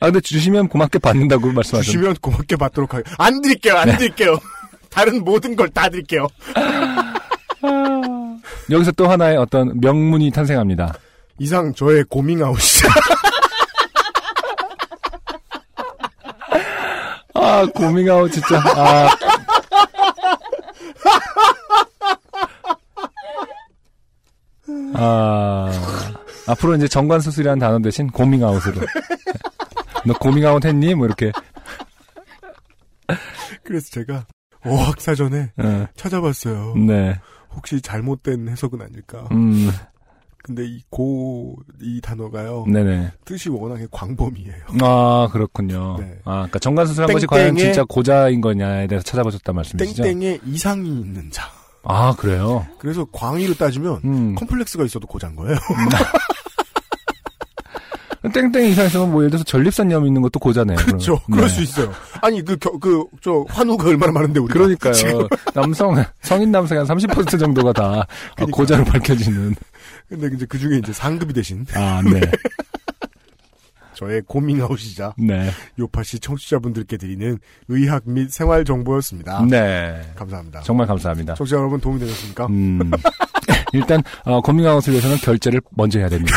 아, 0.00 0.06
근데 0.06 0.20
주시면 0.20 0.68
고맙게 0.68 0.98
받는다고 0.98 1.46
말씀하셨는데. 1.52 1.84
주시면 1.84 2.16
고맙게 2.20 2.56
받도록 2.56 2.94
하겠. 2.94 3.06
안 3.18 3.40
드릴게요. 3.40 3.76
안 3.76 3.96
드릴게요. 3.96 4.38
다른 4.90 5.22
모든 5.24 5.54
걸 5.54 5.68
다 5.70 5.88
드릴게요. 5.88 6.26
여기서 8.70 8.90
또 8.92 9.08
하나의 9.08 9.36
어떤 9.36 9.78
명문이 9.80 10.32
탄생합니다. 10.32 10.94
이상 11.38 11.72
저의 11.74 12.02
고밍아웃이 12.08 12.88
아, 17.34 17.64
고밍아웃 17.72 18.32
진짜. 18.32 18.58
아. 18.76 19.08
아. 24.98 25.70
앞으로 26.46 26.76
이제 26.76 26.88
정관 26.88 27.20
수술이라는 27.20 27.58
단어 27.58 27.78
대신 27.80 28.08
고밍아웃으로. 28.08 28.80
너 30.06 30.14
고밍아웃 30.14 30.64
했니? 30.64 30.94
뭐 30.94 31.06
이렇게. 31.06 31.32
그래서 33.62 33.90
제가 33.90 34.26
어학사전에 34.64 35.52
어, 35.58 35.86
찾아봤어요. 35.94 36.74
네. 36.76 37.20
혹시 37.54 37.80
잘못된 37.80 38.48
해석은 38.48 38.80
아닐까. 38.82 39.28
음. 39.32 39.70
근데 40.42 40.64
이 40.64 40.80
고, 40.88 41.56
이 41.82 42.00
단어가요. 42.00 42.64
네네. 42.66 43.12
뜻이 43.24 43.50
워낙에 43.50 43.86
광범위해요. 43.90 44.64
아, 44.80 45.28
그렇군요. 45.30 45.96
네. 45.98 46.18
아, 46.24 46.32
그러니까 46.36 46.58
정관수술한 46.60 47.12
것이 47.12 47.26
과연 47.26 47.56
진짜 47.56 47.84
고자인 47.84 48.40
거냐에 48.40 48.86
대해서 48.86 49.04
찾아보셨단 49.04 49.54
말씀이시죠? 49.54 50.02
땡땡에 50.04 50.40
이상이 50.46 50.88
있는 51.00 51.30
자. 51.30 51.57
아, 51.88 52.14
그래요? 52.16 52.66
그래서 52.78 53.06
광의로 53.12 53.54
따지면 53.54 54.00
음. 54.04 54.34
컴플렉스가 54.36 54.84
있어도 54.84 55.06
고자인 55.06 55.34
거예요. 55.36 55.56
땡땡 58.32 58.64
이상에서는 58.70 59.10
뭐 59.12 59.22
예를 59.22 59.30
들어서 59.30 59.44
전립선염 59.44 60.04
있는 60.04 60.20
것도 60.22 60.38
고자네요. 60.40 60.76
그렇죠. 60.76 61.18
그러면. 61.26 61.30
그럴 61.30 61.48
네. 61.48 61.54
수 61.54 61.62
있어요. 61.62 61.92
아니 62.20 62.44
그 62.44 62.56
그 62.58 63.06
저 63.22 63.44
환우가 63.48 63.88
얼마나 63.88 64.12
많은데 64.12 64.40
우리가 64.40 64.54
그러니까요. 64.58 64.92
지금. 64.92 65.26
남성, 65.54 66.04
성인 66.20 66.50
남성의 66.50 66.84
한 66.84 66.96
30% 66.98 67.38
정도가 67.38 67.72
다 67.72 67.82
아, 67.84 68.06
그러니까요. 68.34 68.46
고자로 68.50 68.84
밝혀지는. 68.84 69.54
근데 70.08 70.30
이제 70.34 70.46
그 70.46 70.58
중에 70.58 70.78
이제 70.78 70.92
상급이 70.92 71.32
되신 71.32 71.64
아, 71.74 72.02
네. 72.04 72.20
저의 73.98 74.22
고밍아웃이자 74.28 75.14
네. 75.18 75.50
요파시 75.76 76.20
청취자분들께 76.20 76.96
드리는 76.98 77.36
의학 77.66 78.04
및 78.06 78.30
생활 78.30 78.64
정보였습니다. 78.64 79.44
네. 79.50 80.00
감사합니다. 80.14 80.60
정말 80.60 80.86
감사합니다. 80.86 81.34
청취자 81.34 81.56
여러분 81.56 81.80
도움이 81.80 81.98
되셨습니까? 81.98 82.46
음. 82.46 82.92
일단, 83.74 84.00
어, 84.24 84.40
고민아웃을 84.40 84.92
위해서는 84.92 85.16
결제를 85.16 85.60
먼저 85.70 85.98
해야 85.98 86.08
됩니다. 86.08 86.36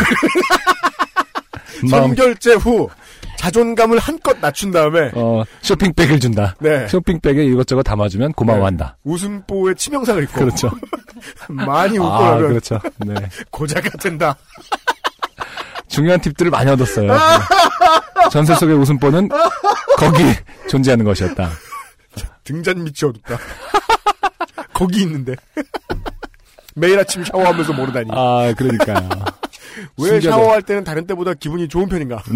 선결제 1.88 2.56
후 2.56 2.89
자존감을 3.38 3.97
한껏 4.00 4.38
낮춘 4.39 4.71
다음에 4.71 5.12
어, 5.15 5.43
쇼핑백을 5.62 6.19
준다. 6.19 6.56
네 6.60 6.88
쇼핑백에 6.88 7.43
이것저것 7.45 7.82
담아주면 7.84 8.34
고마워한다. 8.34 8.97
웃음보에 9.04 9.74
치명상을 9.74 10.24
입고 10.24 10.39
그렇죠. 10.41 10.69
많이 11.50 11.97
웃고 11.97 12.08
아, 12.08 12.38
그렇죠. 12.38 12.80
네. 13.00 13.15
고자가 13.50 13.89
된다. 13.97 14.36
중요한 15.91 16.21
팁들을 16.21 16.49
많이 16.51 16.71
얻었어요. 16.71 17.12
네. 17.13 17.19
전설 18.32 18.56
속의 18.56 18.75
웃음보는 18.75 19.30
거기 19.97 20.23
존재하는 20.69 21.04
것이었다. 21.06 21.49
등잔 22.43 22.84
밑이 22.84 22.95
어둡다. 23.04 23.38
거기 24.73 25.01
있는데 25.01 25.36
매일 26.75 26.97
아침 26.97 27.23
샤워하면서 27.23 27.73
모르다니. 27.73 28.10
아, 28.12 28.54
그러니까요. 28.58 29.10
왜 29.97 30.08
숨겨져. 30.08 30.32
샤워할 30.32 30.62
때는 30.62 30.84
다른 30.84 31.06
때보다 31.06 31.34
기분이 31.34 31.67
좋은 31.67 31.88
편인가? 31.88 32.23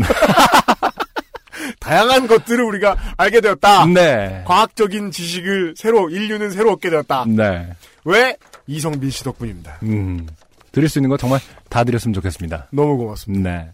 다양한 1.80 2.28
것들을 2.28 2.64
우리가 2.64 2.96
알게 3.18 3.42
되었다. 3.42 3.86
네. 3.88 4.44
과학적인 4.46 5.12
지식을 5.12 5.76
새로 5.78 6.10
인류는 6.10 6.52
새로 6.52 6.74
얻게 6.74 6.90
되었다. 6.90 7.26
네. 7.28 7.70
왜 8.04 8.36
이성빈 8.68 9.10
씨 9.10 9.24
덕분입니다. 9.24 9.80
음. 9.84 10.28
드릴 10.76 10.90
수 10.90 11.00
있는 11.00 11.10
거 11.10 11.16
정말 11.16 11.40
다 11.70 11.86
드렸으면 11.86 12.14
좋겠습니다. 12.16 12.68
너무 12.74 12.98
고맙습니다. 12.98 13.50
네. 13.50 13.72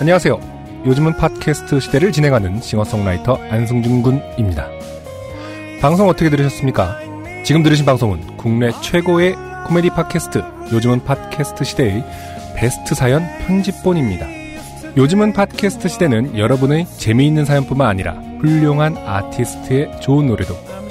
안녕하세요. 0.00 0.82
요즘은 0.86 1.18
팟캐스트 1.18 1.78
시대를 1.78 2.12
진행하는 2.12 2.62
싱어송라이터 2.62 3.34
안승준 3.50 4.00
군입니다. 4.00 4.66
방송 5.82 6.08
어떻게 6.08 6.30
들으셨습니까? 6.30 6.98
지금 7.44 7.62
들으신 7.62 7.84
방송은 7.84 8.38
국내 8.38 8.70
최고의 8.80 9.34
코미디 9.66 9.90
팟캐스트 9.90 10.42
요즘은 10.72 11.04
팟캐스트 11.04 11.64
시대의 11.64 12.02
베스트 12.56 12.94
사연 12.94 13.26
편집본입니다. 13.46 14.26
요즘은 14.96 15.34
팟캐스트 15.34 15.88
시대는 15.88 16.38
여러분의 16.38 16.86
재미있는 16.96 17.44
사연뿐만 17.44 17.86
아니라 17.86 18.14
훌륭한 18.40 18.96
아티스트의 18.96 20.00
좋은 20.00 20.28
노래도 20.28 20.54